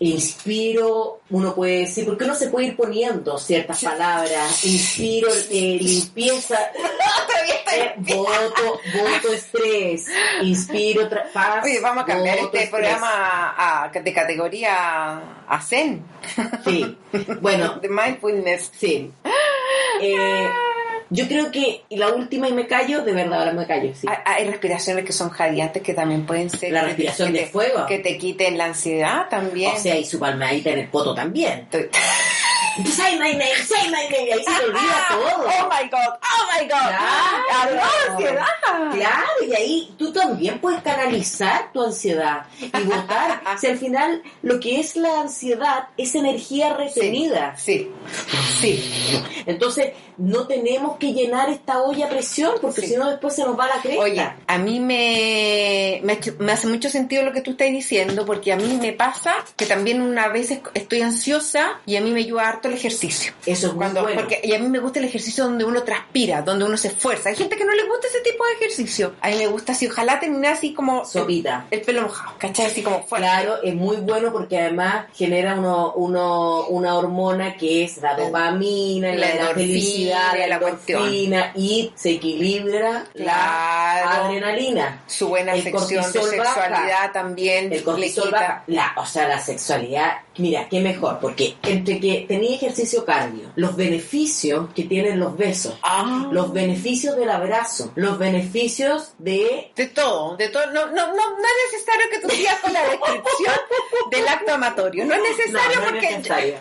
[0.00, 4.64] inspiro, uno puede decir, porque uno se puede ir poniendo ciertas palabras.
[4.64, 6.58] Inspiro, eh, limpieza,
[7.72, 10.06] eh, voto, voto estrés.
[10.42, 11.64] Inspiro, paz.
[11.64, 12.80] Oye, vamos a cambiar voto este estrés.
[12.80, 16.04] programa a, de categoría a Zen.
[16.64, 16.98] Sí.
[17.40, 18.72] Bueno, De mindfulness.
[18.76, 19.10] Sí.
[20.00, 20.48] Eh,
[21.12, 24.06] yo creo que y la última y me callo, de verdad ahora me callo, sí.
[24.08, 26.72] Hay, hay respiraciones que son jadeantes que también pueden ser.
[26.72, 27.86] La respiración que de te- fuego.
[27.86, 29.72] Que te quiten la ansiedad también.
[29.74, 31.68] O sea, y su palmadita en el poto también.
[32.90, 35.46] Say my name, say my name, y ahí se olvida todo.
[35.46, 36.90] Oh my god, oh my god.
[37.48, 38.46] Claro, no, ansiedad.
[38.92, 43.42] Claro, y ahí tú también puedes canalizar tu ansiedad y votar.
[43.60, 47.54] si al final lo que es la ansiedad es energía retenida.
[47.56, 47.90] Sí,
[48.60, 49.22] sí.
[49.46, 52.86] Entonces, no tenemos que llenar esta olla a presión porque Sí.
[52.88, 54.02] si no después se nos va la cresta.
[54.02, 58.52] Oye, a mí me, me, me hace mucho sentido lo que tú estás diciendo, porque
[58.52, 62.20] a mí me pasa que también una vez es- estoy ansiosa y a mí me
[62.20, 63.32] ayuda harto el ejercicio.
[63.44, 64.20] Eso es muy Cuando, bueno.
[64.20, 67.28] porque, y a mí me gusta el ejercicio donde uno transpira, donde uno se esfuerza.
[67.30, 69.14] Hay gente que no le gusta ese tipo de ejercicio.
[69.20, 71.66] A mí me gusta así, ojalá terminar así como Sopita.
[71.70, 72.66] el, el pelo mojado, ¿cachai?
[72.66, 73.26] Así como fuerte.
[73.26, 79.14] Claro, es muy bueno porque además genera uno, uno, una hormona que es la dopamina,
[79.14, 81.00] La la, la felicidad, la la cuestión.
[81.02, 84.06] endorfina, y se equilibra Claro.
[84.06, 85.02] la adrenalina.
[85.06, 86.54] Su buena El sección de baja.
[86.54, 88.62] sexualidad también El cortisol baja.
[88.68, 93.76] La, o sea, la sexualidad, mira, qué mejor, porque entre que tenía ejercicio cardio, los
[93.76, 96.28] beneficios que tienen los besos, Ah.
[96.32, 100.66] los beneficios del abrazo, los beneficios de De todo, de todo.
[100.72, 103.54] No, no, no, no es necesario que tú sigas con la descripción
[104.10, 105.04] del acto amatorio.
[105.04, 106.54] No es necesario No, no es porque necesario.
[106.54, 106.60] la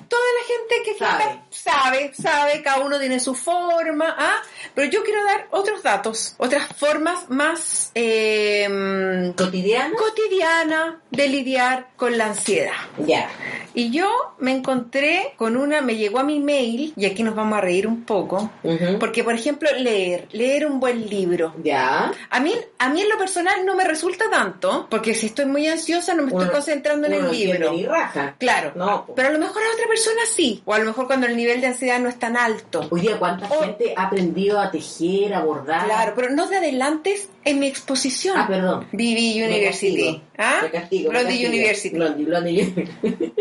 [0.52, 1.42] gente que Sabe.
[1.50, 2.12] sabe.
[2.14, 4.42] sabe, cada uno tiene su forma, ¿ah?
[4.76, 9.96] Pero yo quiero dar otros datos, otras formas más eh, cotidiano.
[9.98, 12.72] cotidianas de lidiar con la ansiedad.
[13.06, 13.30] Ya.
[13.74, 14.10] Y yo
[14.40, 17.88] me encontré con una, me llegó a mi mail, y aquí nos vamos a reír
[17.88, 19.00] un poco, Ujú.
[19.00, 21.54] porque por ejemplo, leer, leer un buen libro.
[21.64, 22.12] Ya.
[22.30, 25.68] A mí, a mí en lo personal no me resulta tanto, porque si estoy muy
[25.68, 27.74] ansiosa no me estoy Uno- concentrando en el libro.
[27.90, 28.36] raja.
[28.38, 31.28] Claro, No, pero a lo mejor a otra persona sí, o a lo mejor cuando
[31.28, 32.88] el nivel de ansiedad no es tan alto.
[32.90, 33.62] Hoy día, ¿cuánta Oh.
[33.64, 35.86] gente ha aprendido a tejer, a bordar?
[35.86, 38.38] Claro, pero no te adelantes en mi exposición.
[38.38, 38.88] Ah, perdón.
[38.92, 39.66] BB University.
[39.66, 40.22] castigo.
[40.38, 40.62] ¿Ah?
[40.72, 41.50] Castigo, Blondie castigo.
[41.54, 41.96] University.
[41.96, 43.34] Blondie, Blondie University.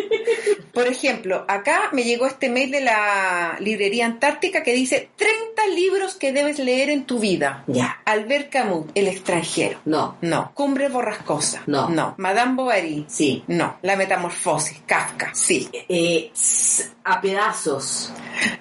[0.72, 6.14] Por ejemplo, acá me llegó este mail de la librería Antártica que dice 30 libros
[6.14, 7.64] que debes leer en tu vida.
[7.66, 8.00] Ya.
[8.04, 9.80] Albert Camus, El extranjero.
[9.84, 10.16] No.
[10.20, 10.52] No.
[10.54, 11.62] Cumbre borrascosa.
[11.66, 11.88] No.
[11.88, 12.14] No.
[12.18, 13.04] Madame Bovary.
[13.08, 13.42] Sí.
[13.48, 13.78] No.
[13.82, 14.80] La metamorfosis.
[14.86, 15.30] Kafka.
[15.34, 15.68] Sí.
[15.88, 18.12] Eh, s- a pedazos.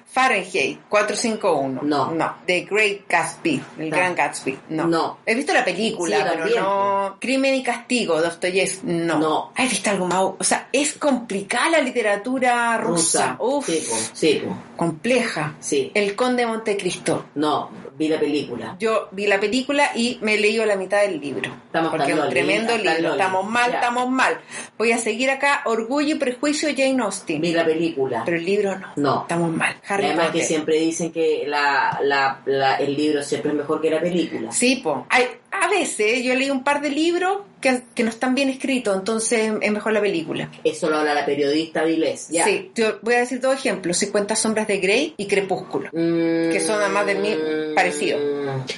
[0.06, 1.82] Fahrenheit 451.
[1.84, 2.10] No.
[2.12, 2.34] No.
[2.46, 3.62] The Great Gatsby.
[3.78, 3.96] El No.
[3.96, 4.58] Gran Gatsby.
[4.70, 4.86] No.
[4.88, 5.18] No.
[5.30, 6.62] He visto la película, Sí, pero también.
[6.62, 7.16] no.
[7.20, 8.86] Crimen y castigo, Dostoyevsky.
[8.86, 9.18] No.
[9.18, 9.52] No.
[9.54, 10.18] ¿Has visto algo más?
[10.20, 13.36] O sea, es complicada la literatura rusa.
[13.38, 13.66] Uf.
[13.66, 13.96] Sí, po.
[14.12, 14.42] Sí,
[14.76, 15.54] compleja.
[15.60, 15.90] Sí.
[15.94, 17.26] El Conde de Montecristo.
[17.34, 18.76] No, vi la película.
[18.78, 21.50] Yo vi la película y me leí la mitad del libro.
[21.66, 22.92] Estamos porque es un tremendo libro.
[23.00, 23.20] loli.
[23.20, 23.76] Estamos mal, Ya.
[23.78, 24.40] estamos mal.
[24.78, 25.62] Voy a seguir acá.
[25.66, 27.40] Orgullo y prejuicio Jane Austen.
[27.40, 28.22] Vi la película.
[28.24, 28.86] Pero el libro no.
[28.96, 29.22] No.
[29.22, 29.76] Estamos mal.
[29.86, 30.40] Harry además Potter.
[30.40, 34.50] que siempre dicen que la, la, la- el libro siempre es mejor que la película.
[34.50, 35.06] Sí, po.
[35.10, 38.48] Hay, I a veces yo leí un par de libros que, que no están bien
[38.48, 40.48] escritos, entonces es mejor la película.
[40.64, 42.28] Eso lo habla la periodista Vilés.
[42.28, 42.44] Ya.
[42.44, 45.88] Sí, yo voy a decir dos ejemplos: 50 sombras de Grey y Crepúsculo.
[45.92, 47.42] Mm, Que son además del mismo
[47.74, 48.18] parecido.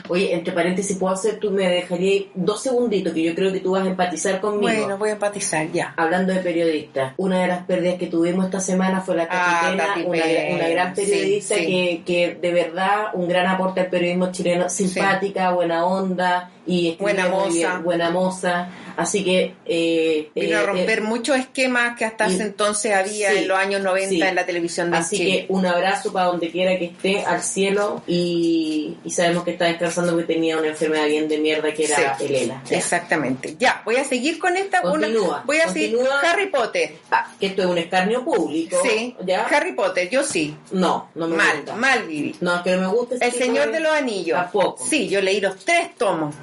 [0.08, 1.38] Oye, entre paréntesis, ¿puedo hacer?
[1.38, 4.62] Tú me dejarías dos segunditos que yo creo que tú vas a empatizar conmigo.
[4.62, 5.94] Bueno, voy a empatizar ya.
[5.96, 10.04] Hablando de periodistas, una de las pérdidas que tuvimos esta semana fue la Tati Ah,
[10.04, 11.66] una, gran periodista sí.
[11.66, 17.28] Que, que de verdad un gran aporte al periodismo chileno, simpática, buena onda y Buena
[17.28, 17.48] moza.
[17.48, 18.68] bien, buena moza.
[18.96, 22.92] Así que eh, Vino eh, a romper eh, muchos esquemas que hasta y- hace entonces
[22.94, 24.22] había sí, en los años 90 sí.
[24.22, 25.46] en la televisión de Así Chile.
[25.46, 29.66] que un abrazo para donde quiera que esté, al cielo, y, y sabemos que está
[29.66, 32.24] descansando porque tenía una enfermedad bien de mierda que era Sí.
[32.26, 32.62] el ELA.
[32.68, 32.76] Ya.
[32.78, 33.56] Exactamente.
[33.58, 34.80] Ya, voy a seguir con esta.
[34.82, 35.98] una- Continúa, voy a seguir.
[36.22, 36.94] Harry Potter.
[37.10, 38.78] Ah, que esto es un escarnio público.
[38.82, 39.16] Sí.
[39.24, 39.44] ¿Ya?
[39.46, 40.54] Harry Potter, yo sí.
[40.72, 41.74] No, no me mal, gusta.
[41.76, 42.34] mal viví.
[42.40, 44.38] No, es que no me gusta ese El Señor de los Anillos.
[44.38, 44.84] Tampoco.
[44.88, 46.34] Sí, yo leí los tres tomos.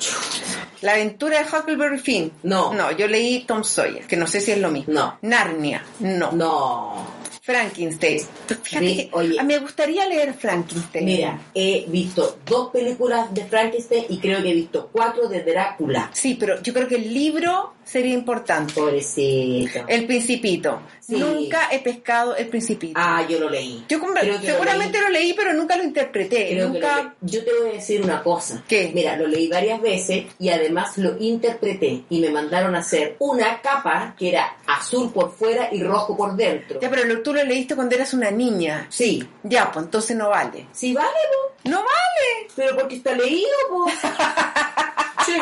[0.81, 2.31] La aventura de Huckleberry Finn.
[2.43, 2.73] No.
[2.73, 4.93] No, yo leí Tom Sawyer, que no sé si es lo mismo.
[4.93, 5.17] No.
[5.21, 5.83] Narnia.
[5.99, 6.31] No.
[6.31, 7.18] No.
[7.49, 8.21] Frankenstein.
[8.63, 9.39] Fíjate Vi- que oye.
[9.39, 11.05] a mí me gustaría leer Frankenstein.
[11.05, 16.11] Mira, he visto dos películas de Frankenstein y creo que he visto cuatro de Drácula.
[16.13, 18.73] Sí, pero yo creo que el libro sería importante.
[18.73, 19.85] Pobrecito.
[19.87, 20.81] El Principito.
[20.99, 21.15] Sí.
[21.15, 22.93] Nunca he pescado el Principito.
[22.95, 23.83] Ah, yo lo leí.
[23.89, 25.03] yo lo seguramente leí.
[25.07, 26.49] lo leí, pero nunca lo interpreté.
[26.51, 27.15] Creo nunca.
[27.19, 27.27] lo.
[27.27, 28.63] Yo te voy a decir una cosa.
[28.67, 28.91] ¿Qué?
[28.93, 33.59] Mira, lo leí varias veces y además lo interpreté y me mandaron a hacer una
[33.59, 36.79] capa que era azul por fuera y rojo por dentro.
[36.79, 38.87] Ya, pero tú lo leíste cuando eras una niña.
[38.89, 39.27] Sí.
[39.43, 40.67] Ya, pues entonces no vale.
[40.71, 41.69] Sí, vale, po.
[41.69, 42.47] ¡No vale!
[42.55, 43.85] Pero porque está leído, po.
[45.25, 45.33] Sí.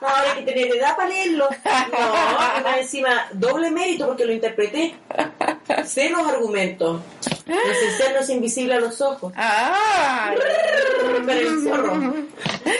[0.00, 1.48] Ahora hay que tener edad para leerlo.
[1.90, 4.94] No, más encima, doble mérito porque lo interpreté.
[5.84, 7.00] Sé los argumentos.
[7.46, 7.54] No
[7.96, 9.32] ser no es invisible a los ojos.
[9.36, 10.32] ¡Ah!
[11.26, 12.14] Pero el zorro.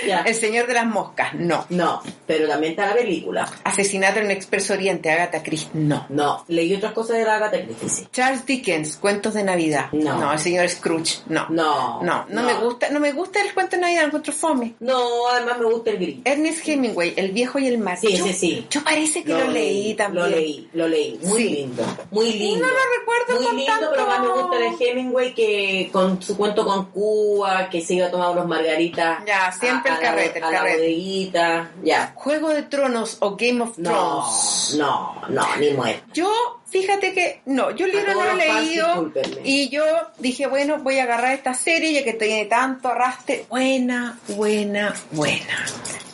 [0.06, 0.20] Ya.
[0.22, 1.64] El señor de las moscas, no.
[1.70, 2.02] No.
[2.26, 3.50] pero también está la película.
[3.64, 5.70] Asesinato en el Expreso Oriente, Agatha Christie.
[5.74, 6.06] No.
[6.10, 7.88] No, leí otras cosas de la Agatha Christie.
[7.88, 8.08] sí.
[8.12, 9.86] Charles Dickens, Cuentos de Navidad.
[9.92, 10.32] No.
[10.32, 11.20] el señor Scrooge.
[11.26, 11.46] No.
[11.50, 12.42] No, No, no, no.
[12.42, 14.74] me gusta, no me gusta el cuento de Navidad, lo encuentro fome.
[14.80, 16.17] No, además me gusta el gris.
[16.24, 17.98] Ernest Hemingway, El viejo y el mar.
[18.00, 18.66] Sí, yo, sí.
[18.70, 20.24] Yo parece que lo, leí también.
[20.24, 21.18] Lo leí, lo leí.
[21.22, 21.48] Muy Sí.
[21.50, 21.82] lindo.
[22.10, 22.66] Muy lindo.
[22.66, 26.22] No lo recuerdo Muy con lindo, tanto- pero más me gusta de Hemingway que con
[26.22, 29.24] su cuento con Cuba, que se iba a tomar unos margaritas.
[29.26, 30.76] Ya, siempre a- el a la- carrete, el a la carrete.
[30.78, 31.70] bodeguita.
[31.82, 32.12] Ya.
[32.14, 34.74] Juego de Tronos o Game of No, Thrones.
[34.78, 36.02] no, no, ni muerto.
[36.14, 39.12] Yo, fíjate que no, yo el libro A no lo he fans, leído
[39.44, 39.84] y yo
[40.18, 43.46] dije, bueno, voy a agarrar esta serie ya que tiene tanto arrastre.
[43.48, 45.64] Buena, buena, buena.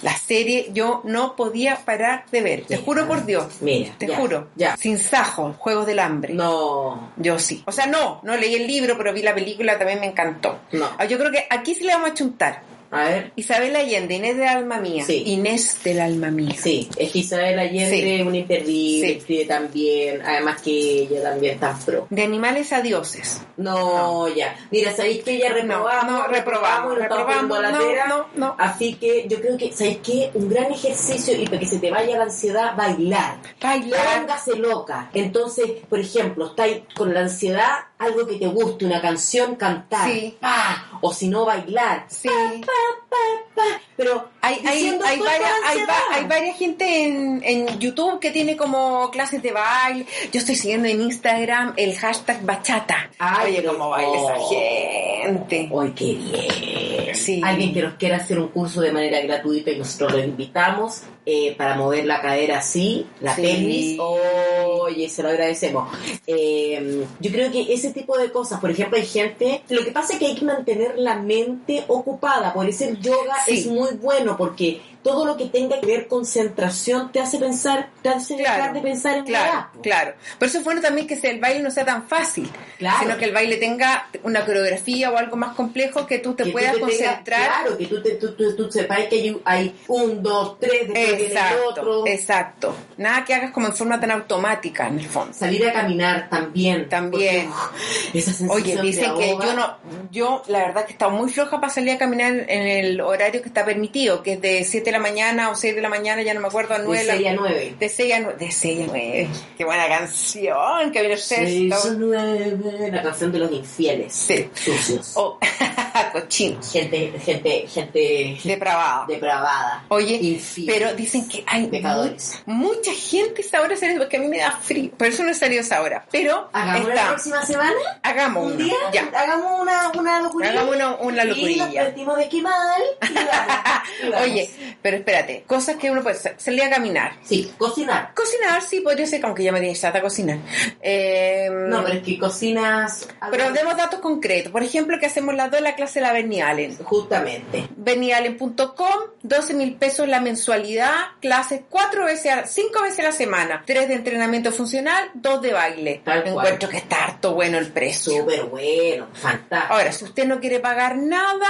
[0.02, 3.46] La serie yo no podía parar de ver, te Mira, juro por Dios.
[3.62, 4.48] mira, te ya, juro.
[4.54, 4.76] ya.
[4.76, 6.34] Sin sajo, Juegos del Hambre.
[6.34, 7.62] No, Yo sí.
[7.66, 10.60] O sea, no, no leí el libro, pero vi la película, también me encantó.
[10.72, 10.90] No.
[10.98, 12.62] Ah, Yo creo que aquí sí le vamos a chuntar.
[12.90, 13.32] A ver.
[13.36, 15.04] Isabel Allende, Inés del alma mía.
[15.04, 15.22] Sí.
[15.26, 16.54] Inés del alma mía.
[16.58, 18.10] Sí, es que Isabel Allende Sí.
[18.20, 19.12] es una imperdible, Sí.
[19.18, 20.70] escribe también, además que
[21.02, 22.06] ella también está pro.
[22.10, 23.40] De animales a dioses.
[23.56, 24.56] No, ya.
[24.70, 28.56] Mira, sabéis que ya reprobamos, No, no, reprobamos, reprobamos, no, no, no.
[28.58, 30.30] Así que yo creo que, ¿sabéis qué?
[30.34, 33.38] Un gran ejercicio y para que se te vaya la ansiedad, bailar.
[33.60, 34.20] Bailar.
[34.20, 35.10] Póngase loca.
[35.14, 40.10] Entonces, por ejemplo, estáis con la ansiedad, algo que te guste, una canción, cantar.
[40.10, 40.36] Sí.
[40.40, 42.04] Pa, o si no, bailar.
[42.08, 42.28] Sí.
[42.28, 42.72] Pa,
[43.08, 43.16] pa,
[43.54, 43.80] pa.
[43.96, 48.56] Pero Hay, hay, hay, varias, hay, va- hay varias gente en, en YouTube que tiene
[48.56, 50.06] como clases de baile.
[50.32, 53.10] Yo estoy siguiendo en Instagram el hashtag bachata.
[53.18, 55.70] Ay, Oye, cómo baila esa gente.
[55.80, 56.83] ¡Ay, qué bien!
[57.24, 57.40] Sí.
[57.44, 61.54] Alguien que nos quiera hacer un curso de manera gratuita y nosotros lo invitamos eh,
[61.56, 63.42] para mover la cadera así, la Sí.
[63.42, 63.98] pelvis.
[63.98, 65.88] Oye, se lo agradecemos.
[66.26, 69.62] Eh, yo creo que ese tipo de cosas, por ejemplo, hay gente.
[69.70, 72.52] Lo que pasa es que hay que mantener la mente ocupada.
[72.52, 73.58] Por eso el yoga Sí.
[73.58, 78.08] es muy bueno porque todo lo que tenga que ver concentración te hace pensar, te
[78.08, 79.70] hace dejar de pensar en claro, nada.
[79.82, 80.14] claro.
[80.38, 82.96] Por eso es bueno también que sea- el baile no sea tan fácil, Claro.
[83.00, 86.48] sino que el baile tenga una coreografía o algo más complejo que tú te que
[86.50, 87.46] tú puedas tengas- concentrar.
[87.62, 91.08] claro, que tú, te, tú, tú, tú sepas que hay, hay un, dos, tres, después
[91.08, 92.06] el Exacto, otro.
[92.06, 92.74] exacto.
[92.96, 95.32] Nada que hagas como en forma tan automática, en el fondo.
[95.34, 96.88] Salir a caminar también.
[96.88, 97.50] También.
[97.50, 99.76] Porque, esa Oye, dicen que yo no,
[100.10, 103.42] yo la verdad que he estado muy floja para salir a caminar en el horario
[103.42, 106.22] que está permitido, que es de 7 de la mañana o 6 de la mañana,
[106.22, 107.74] ya no me acuerdo, a 9 De seis a nueve.
[107.78, 108.36] De 6 a 9.
[108.38, 109.28] De 6 a 9.
[109.58, 111.88] Qué buena canción, que viene Seis sexto.
[111.88, 114.12] a nueve, la canción de los infieles.
[114.14, 114.48] Sí.
[114.54, 115.12] Sucios.
[115.16, 115.38] Oh,
[116.12, 116.70] cochinos.
[116.72, 119.06] Gente, gente, gente Depravado.
[119.06, 119.84] depravada.
[119.88, 120.74] Oye, Infieles.
[120.74, 122.42] pero dicen que hay Pecadores.
[122.46, 124.90] mu- mucha gente esa hora saliendo, porque a mí me da frío.
[124.96, 126.04] Por eso no he salido esa hora.
[126.10, 127.72] Pero Hagamos la próxima semana.
[128.02, 128.64] Hagamos Un una.
[128.64, 129.10] día, Ya.
[129.14, 130.52] hagamos una, una locurilla.
[130.52, 133.82] Hagamos una- una Y nos vestimos de esquimal y vamos.
[134.02, 134.22] y vamos.
[134.22, 134.50] Oye,
[134.84, 136.34] pero espérate, cosas que uno puede hacer.
[136.36, 137.12] Salir a caminar.
[137.22, 138.12] Sí, cocinar.
[138.12, 140.40] Cocinar, sí, podría ser, aunque ya me tiene chata cocinar.
[140.82, 143.08] Eh, No, pero es que cocinas...
[143.30, 144.52] pero demos datos concretos.
[144.52, 146.76] Por ejemplo, que hacemos las dos la clase de la Bernie Allen.
[146.84, 147.66] Justamente.
[147.74, 153.62] BernieAllen.com, 12 mil pesos la mensualidad, clases cuatro veces, a, cinco veces a la semana,
[153.64, 156.02] tres de entrenamiento funcional, dos de baile.
[156.04, 156.34] Tal cual.
[156.34, 158.20] Encuentro que está harto bueno el precio.
[158.20, 159.72] Súper bueno, fantástico.
[159.72, 161.48] Ahora, si usted no quiere pagar nada,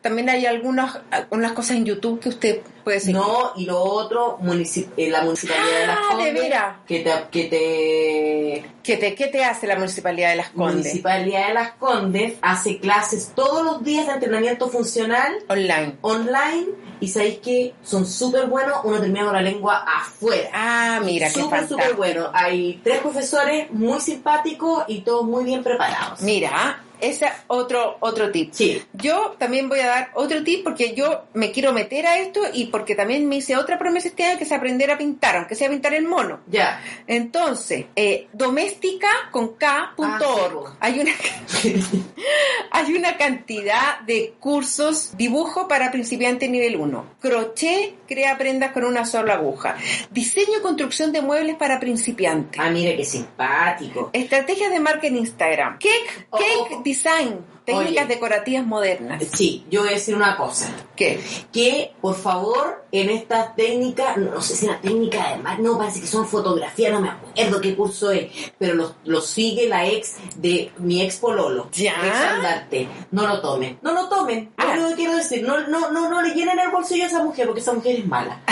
[0.00, 3.12] también hay algunas, algunas cosas en YouTube que usted puede.
[3.12, 4.38] No, y lo otro,
[4.96, 6.52] eh, la municipalidad de las Ah, de Condes,
[6.86, 10.76] que te, que te ¿Qué te, ¿Qué te hace la Municipalidad de Las Condes?
[10.76, 15.96] Municipalidad de las Condes hace clases todos los días de entrenamiento funcional Online.
[16.02, 16.68] online
[17.00, 20.48] y sabéis que son súper buenos, uno termina con la lengua afuera.
[20.54, 22.30] Ah, mira, qué súper, súper bueno.
[22.32, 26.20] Hay tres profesores muy simpáticos y todos muy bien preparados.
[26.20, 28.52] Mira, ese otro otro tip.
[28.52, 28.82] Sí.
[28.92, 32.66] Yo también voy a dar otro tip porque yo me quiero meter a esto y
[32.66, 35.68] porque también me hice otra promesa este año que es aprender a pintar, aunque sea
[35.68, 36.40] pintar el mono.
[36.46, 36.82] Ya.
[37.06, 41.12] Entonces, eh, doméstica con K punto Ah, hay una
[42.70, 49.04] hay una cantidad de cursos dibujo para principiante nivel 1 crochet crea prendas con una
[49.04, 49.76] sola aguja
[50.10, 54.10] diseño y construcción de muebles para principiantes Ah, mire qué simpático.
[54.12, 56.82] estrategias de en Instagram cake Oh, cake oh.
[56.86, 58.14] Design técnicas Oye.
[58.14, 60.70] decorativas modernas Sí, yo voy a decir una cosa.
[60.94, 61.20] ¿qué?
[61.52, 65.76] que por favor en estas técnicas, no, no sé si la técnica de mar- no
[65.76, 69.84] parece que son fotografía, no me acuerdo qué curso es, pero lo, lo sigue la
[69.86, 71.92] ex de mi ex pololo, ¿Ya?
[72.06, 72.88] ex andarte.
[73.10, 74.66] No lo tomen, no lo tomen, Ah.
[74.66, 77.22] lo único que quiero decir, no, no, no, no le llenen el bolsillo a esa
[77.24, 78.40] mujer porque esa mujer es mala.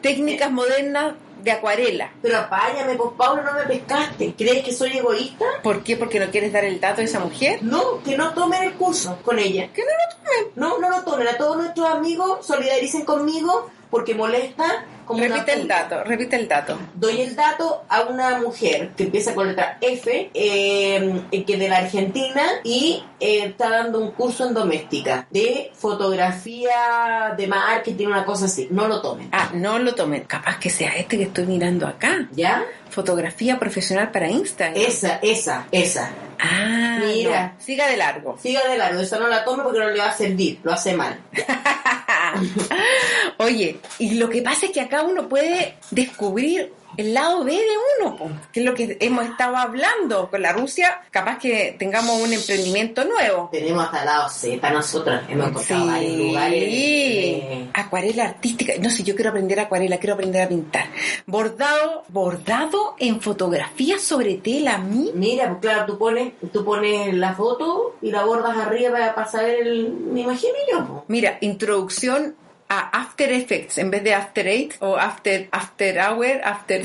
[0.00, 2.12] técnicas modernas de acuarela.
[2.22, 4.34] Pero apáñame, pues Pablo, no me pescaste.
[4.36, 5.44] ¿Crees que soy egoísta?
[5.62, 5.96] ¿Por qué?
[5.96, 7.62] Porque no quieres dar el dato de esa mujer.
[7.62, 9.68] No, que no tomen el curso con ella.
[9.72, 10.52] Que no lo tomen.
[10.56, 11.28] No, no lo tomen.
[11.28, 16.46] A todos nuestros amigos solidaricen conmigo porque molesta como una Repite el dato, repite el
[16.46, 16.78] dato.
[16.94, 21.78] Doy el dato a una mujer que empieza con letra F, eh, que de la
[21.78, 28.44] Argentina y eh, está dando un curso en doméstica de fotografía, de marketing, una cosa
[28.44, 28.68] así.
[28.70, 29.30] No lo tomen.
[29.32, 30.24] Ah, no lo tomen.
[30.24, 32.28] Capaz que sea este que estoy mirando acá.
[32.32, 32.66] ¿Ya?
[32.98, 34.76] Fotografía profesional para Instagram.
[34.76, 36.10] Esa, esa, esa.
[36.40, 37.54] Ah, Mira.
[37.56, 37.64] no.
[37.64, 38.36] Siga de largo.
[38.42, 40.94] Siga de largo, esa no la tome porque no le va a servir, lo hace
[40.94, 41.16] mal.
[43.38, 48.04] Oye, y lo que pasa es que acá uno puede descubrir el lado B de
[48.04, 52.20] uno, po, que es lo que hemos estado hablando con la Rusia, capaz que tengamos
[52.20, 53.48] un emprendimiento nuevo.
[53.52, 56.64] Tenemos hasta el lado Z, nosotros hemos encontrado varios lugares.
[56.66, 58.72] eh, Acuarela artística.
[58.80, 60.86] No sé, yo quiero aprender acuarela, quiero aprender a pintar.
[61.24, 65.12] Bordado, bordado en fotografía sobre tela, mí.
[65.14, 69.60] Mira, pues claro, tú pones, tú pones la foto y la bordas arriba para, saber
[69.60, 69.92] el.
[69.92, 70.84] Me imagino yo.
[70.84, 71.04] po.
[71.06, 72.34] Mira, introducción
[72.68, 76.84] a After Effects en vez de After Eight o After After Hour, After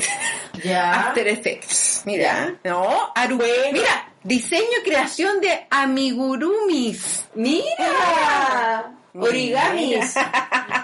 [0.62, 1.08] Ya.
[1.08, 2.02] After Effects.
[2.06, 3.52] Mira, no, Aru, Bueno.
[3.72, 7.26] mira, diseño y creación de amigurumis.
[7.34, 8.94] ¡Mira!
[9.16, 10.14] Origamis.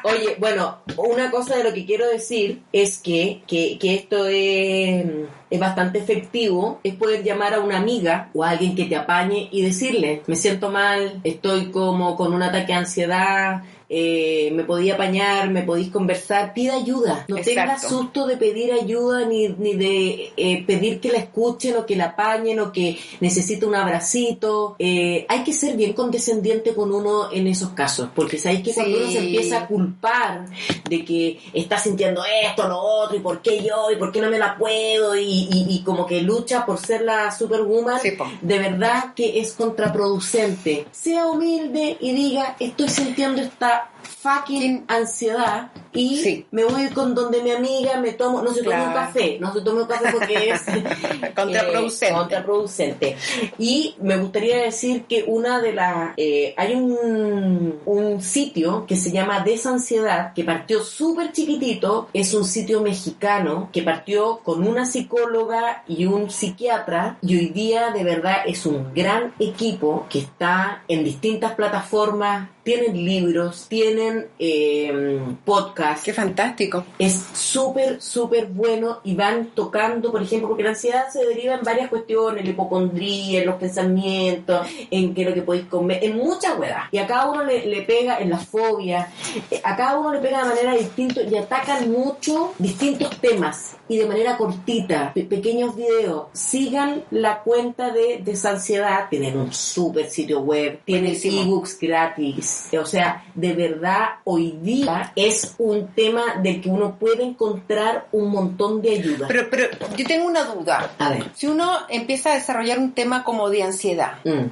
[0.05, 5.05] Oye, bueno, una cosa de lo que quiero decir es que, que, que esto es,
[5.51, 9.49] es bastante efectivo, es poder llamar a una amiga o a alguien que te apañe
[9.51, 14.95] y decirle, me siento mal, estoy como con un ataque de ansiedad, eh, me podía
[14.95, 17.24] apañar, me podéis conversar, pida ayuda.
[17.26, 17.61] No Exacto.
[17.61, 21.97] tengas susto de pedir ayuda ni, ni de eh, pedir que la escuchen o que
[21.97, 24.76] la apañen o que necesita un abracito.
[24.78, 28.97] Eh, hay que ser bien condescendiente con uno en esos casos, porque sabéis que cuando
[28.97, 29.03] Sí.
[29.03, 30.47] uno se empieza a culpar
[30.88, 34.30] de que está sintiendo esto, lo otro, y por qué yo, y por qué no
[34.30, 38.59] me la puedo, y, y- y como que lucha por ser la superwoman, Sí, de
[38.59, 40.86] verdad que es contraproducente.
[40.93, 46.47] Sea humilde y diga, estoy sintiendo esta para fucking ansiedad y Sí.
[46.51, 49.61] me voy con donde mi amiga me tomo, no se tome un café, no se
[49.63, 50.63] tome un café porque es
[51.35, 52.07] Contraproducente.
[52.07, 53.17] eh, contraproducente.
[53.59, 59.11] Y me gustaría decir que una de las, eh, hay un, un sitio que se
[59.11, 65.83] llama Desansiedad, que partió súper chiquitito, es un sitio mexicano que partió con una psicóloga
[65.89, 71.05] y un psiquiatra y hoy día de verdad es un gran equipo que está en
[71.05, 73.89] distintas plataformas, tienen libros, tienen
[74.38, 76.84] eh, podcasts, Qué fantástico.
[76.99, 81.62] es súper, súper bueno y van tocando, por ejemplo, porque la ansiedad se deriva en
[81.62, 86.16] varias cuestiones, la hipocondría, en los pensamientos, en qué es lo que podéis comer, en
[86.16, 86.84] muchas huevas.
[86.93, 89.09] Y a cada uno le, le pega en la fobia,
[89.51, 93.99] eh, a cada uno le pega de manera distinta y atacan mucho distintos temas y
[93.99, 96.26] de manera cortita, pe- pequeños videos.
[96.32, 102.68] Sigan la cuenta de Desansiedad, tienen un súper sitio web, tienen ebooks gratis.
[102.80, 103.80] O sea, de verdad,
[104.24, 109.26] hoy día es un tema del que uno puede encontrar un montón de ayuda.
[109.28, 110.91] Pero, pero yo tengo una duda.
[110.99, 111.24] A ver.
[111.35, 114.51] Si uno empieza a desarrollar un tema como de ansiedad, Mm.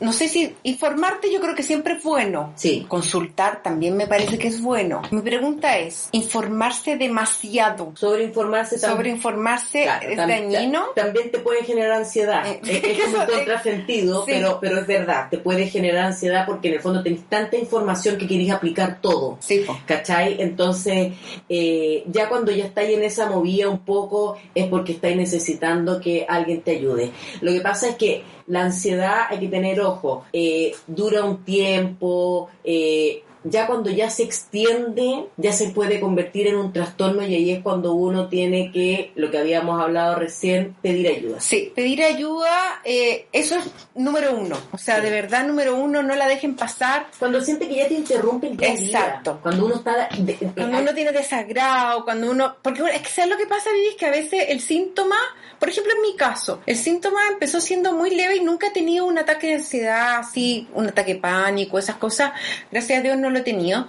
[0.00, 2.52] no sé si informarte yo creo que siempre es bueno.
[2.56, 2.84] Sí.
[2.88, 5.02] Consultar también me parece que es bueno.
[5.10, 8.96] Mi pregunta es, ¿informarse demasiado Sobre informarse también.
[8.96, 10.86] sobre informarse Claro, es tam- dañino?
[10.94, 12.46] ta- También te puede generar ansiedad.
[12.46, 14.32] Eh, es, es como un contrasentido, sí.
[14.32, 15.28] pero, pero es verdad.
[15.30, 19.38] Te puede generar ansiedad porque en el fondo tenés tanta información que querés aplicar todo.
[19.40, 19.64] Sí.
[19.86, 20.40] ¿Cachai?
[20.40, 21.12] Entonces,
[21.48, 26.26] eh, ya cuando ya estáis en esa movida un poco, es porque estáis necesitando que
[26.28, 27.12] alguien te ayude.
[27.40, 32.48] Lo que pasa es que la ansiedad hay que tener ojo, eh, dura un tiempo,
[32.64, 37.50] eh, ya cuando ya se extiende, ya se puede convertir en un trastorno y ahí
[37.50, 41.40] es cuando uno tiene que, lo que habíamos hablado recién, pedir ayuda.
[41.40, 44.56] Sí, pedir ayuda, eh, eso es número uno.
[44.72, 47.06] O sea, de verdad, número uno, no la dejen pasar.
[47.18, 49.38] Cuando siente que ya te interrumpe el día a día, Exacto.
[49.42, 50.08] Cuando uno está...
[50.16, 52.56] de- de- Cuando uno tiene desagrado, cuando uno...
[52.62, 53.88] Porque es que ¿sabes lo que pasa, Vivi?
[53.88, 55.16] Es que a veces el síntoma,
[55.58, 59.06] por ejemplo en mi caso, el síntoma empezó siendo muy leve y nunca he tenido
[59.06, 62.32] un ataque de ansiedad, así, un ataque de pánico, esas cosas.
[62.70, 63.86] Gracias a Dios no lo he tenido.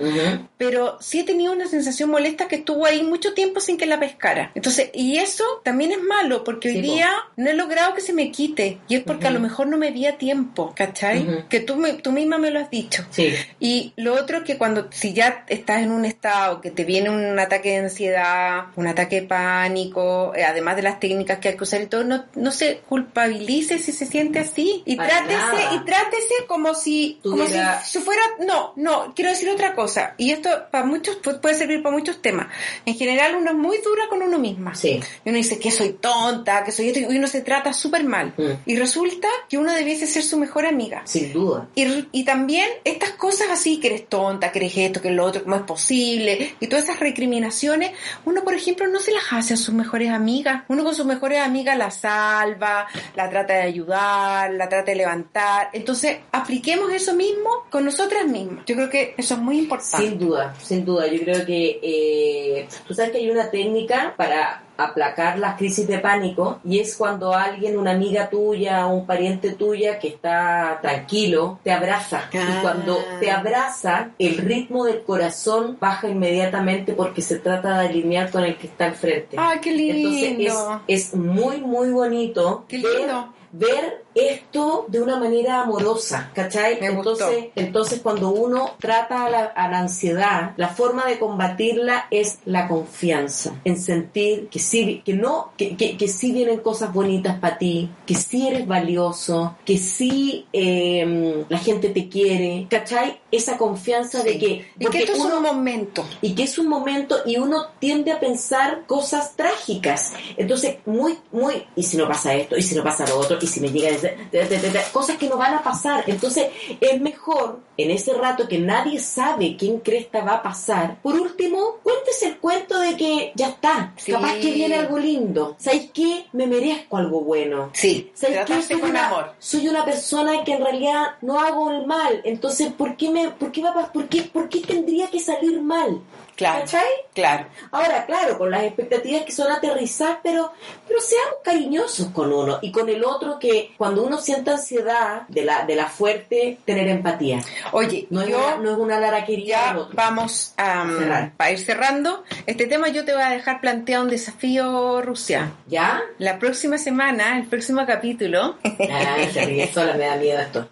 [0.57, 3.99] Pero sí he tenido una sensación molesta que estuvo ahí mucho tiempo sin que la
[3.99, 4.51] pescara.
[4.55, 6.81] Entonces, y eso también es malo, porque hoy po.
[6.81, 8.79] día no he logrado que se me quite.
[8.87, 11.45] Y es porque a lo mejor no me di a tiempo, ¿cachai?
[11.49, 13.05] Que tú, me- tú misma me lo has dicho.
[13.09, 13.33] Sí.
[13.59, 17.37] Y lo otro que cuando, si ya estás en un estado que te viene un
[17.39, 21.63] ataque de ansiedad, un ataque de pánico, eh, además de las técnicas que hay que
[21.63, 25.73] usar y todo, no, no se culpabilice si se siente así y Para trátese, nada.
[25.75, 30.13] y trátese como si, como si, si fuera, no, no, quiero quiero decir otra cosa,
[30.17, 32.47] y esto para muchos pu- puede servir para muchos temas.
[32.85, 34.75] En general uno es muy dura con uno misma.
[34.75, 34.99] Sí.
[35.25, 38.33] Y uno dice que soy tonta, que soy esto, y uno se trata súper mal.
[38.37, 38.51] Mm.
[38.65, 41.01] Y resulta que uno debiese ser su mejor amiga.
[41.05, 41.67] Sin duda.
[41.75, 45.43] Y, y también estas cosas así, que eres tonta, que eres esto, que lo otro,
[45.43, 47.91] cómo es posible, y todas esas recriminaciones,
[48.25, 50.63] uno, por ejemplo, no se las hace a sus mejores amigas.
[50.67, 55.69] Uno con sus mejores amigas la salva, la trata de ayudar, la trata de levantar.
[55.73, 58.65] Entonces, apliquemos eso mismo con nosotras mismas.
[58.65, 60.07] Yo creo que eso es muy importante.
[60.07, 61.07] Sin duda, sin duda.
[61.07, 65.99] Yo creo que eh, tú sabes que hay una técnica para aplacar las crisis de
[65.99, 71.71] pánico y es cuando alguien, una amiga tuya, un pariente tuya que está tranquilo, te
[71.71, 72.29] abraza.
[72.33, 72.57] Ah.
[72.59, 78.31] Y cuando te abraza, el ritmo del corazón baja inmediatamente porque se trata de alinear
[78.31, 79.35] con el que está al frente.
[79.37, 80.09] Ay, qué lindo.
[80.09, 83.33] Entonces es, es muy, muy bonito Qué ver- lindo.
[83.51, 86.79] ver esto de una manera amorosa, ¿cachai?
[86.81, 87.11] Me gustó.
[87.11, 92.39] entonces, entonces cuando uno trata a la, a la ansiedad, la forma de combatirla es
[92.45, 97.39] la confianza, en sentir que sí, que no, que, que, que sí vienen cosas bonitas
[97.39, 103.19] para ti, que sí eres valioso, que sí eh, la gente te quiere, ¿cachai?
[103.31, 106.05] Esa confianza de que Y que porque esto es uno- un momento.
[106.21, 110.13] y que es un momento y uno tiende a pensar cosas trágicas.
[110.37, 113.47] Entonces, muy, muy, y si no pasa esto, y si no pasa lo otro, y
[113.47, 116.03] si me llega de- de- de- cosas que no van a pasar.
[116.07, 116.47] Entonces,
[116.79, 121.01] es mejor en ese rato que nadie sabe quién cresta va a pasar.
[121.01, 123.93] Por último, cuéntese el cuento de que ya está.
[123.97, 124.11] Sí.
[124.11, 125.55] Capaz que viene algo lindo.
[125.59, 126.25] ¿Sabes qué?
[126.33, 127.69] Me merezco algo bueno.
[127.73, 128.61] Sí, ¿Sabes qué?
[128.61, 129.33] Soy con una, amor.
[129.39, 132.21] soy una persona que en realidad no hago el mal.
[132.25, 136.01] Entonces, ¿por qué me, por qué va por qué, por qué tendría que salir mal?
[136.39, 136.61] Claro.
[136.61, 136.87] ¿Cachai?
[137.13, 137.47] Claro.
[137.71, 140.53] Ahora, claro, con las expectativas que son aterrizar, pero,
[140.87, 145.43] pero seamos cariñosos con uno y con el otro que cuando uno siente ansiedad de
[145.43, 147.41] la, de la fuerte, tener empatía.
[147.73, 151.31] Oye, No es, yo una, no es una laraquería ya vamos a, um, Cerrar.
[151.35, 156.01] para ir cerrando este tema yo te voy a dejar planteado un desafío Rusia ¿Ya?
[156.19, 160.69] la próxima semana el próximo capítulo Ay, sola, me da miedo esto.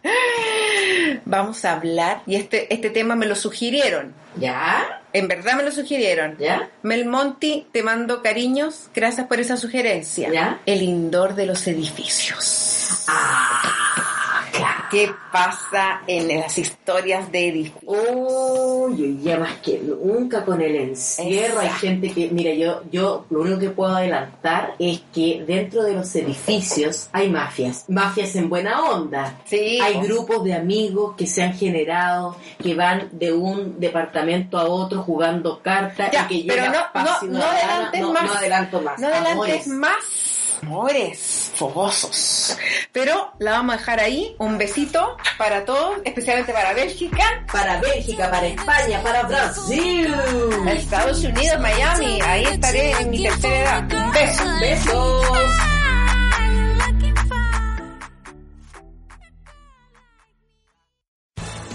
[1.26, 4.97] vamos a hablar y este este tema me lo sugirieron ¿Ya?
[5.14, 6.70] En verdad me lo sugirieron ¿Ya?
[6.84, 10.62] Mel Monti te mando cariños gracias por esa sugerencia ¿Ya?
[10.66, 13.06] el indoor de los edificios.
[14.90, 17.84] ¿Qué pasa en las historias de edificios?
[17.86, 23.42] Uy, ya más que nunca con el encierro hay gente que, mira, yo, yo lo
[23.42, 28.82] único que puedo adelantar es que dentro de los edificios hay mafias, mafias en buena
[28.86, 29.40] onda.
[29.46, 30.02] Sí, Hay po.
[30.02, 35.62] grupos de amigos que se han generado, que van de un departamento a otro jugando
[35.62, 38.24] cartas Ya, y que pero llega no, no, adelantes No, más.
[38.24, 39.00] no adelanto más.
[39.00, 39.68] No adelantes Amores.
[39.68, 40.58] más.
[40.64, 42.58] Amores fogosos.
[42.92, 44.36] Pero la vamos a dejar ahí.
[44.40, 50.14] Un besito para todos, especialmente para Bélgica, Para Bélgica, para España, para Brasil.
[50.68, 52.22] Estados Unidos, Miami.
[52.22, 54.06] Ahí estaré en mi tercera edad.
[54.06, 54.44] Un beso.
[54.60, 55.77] Besos.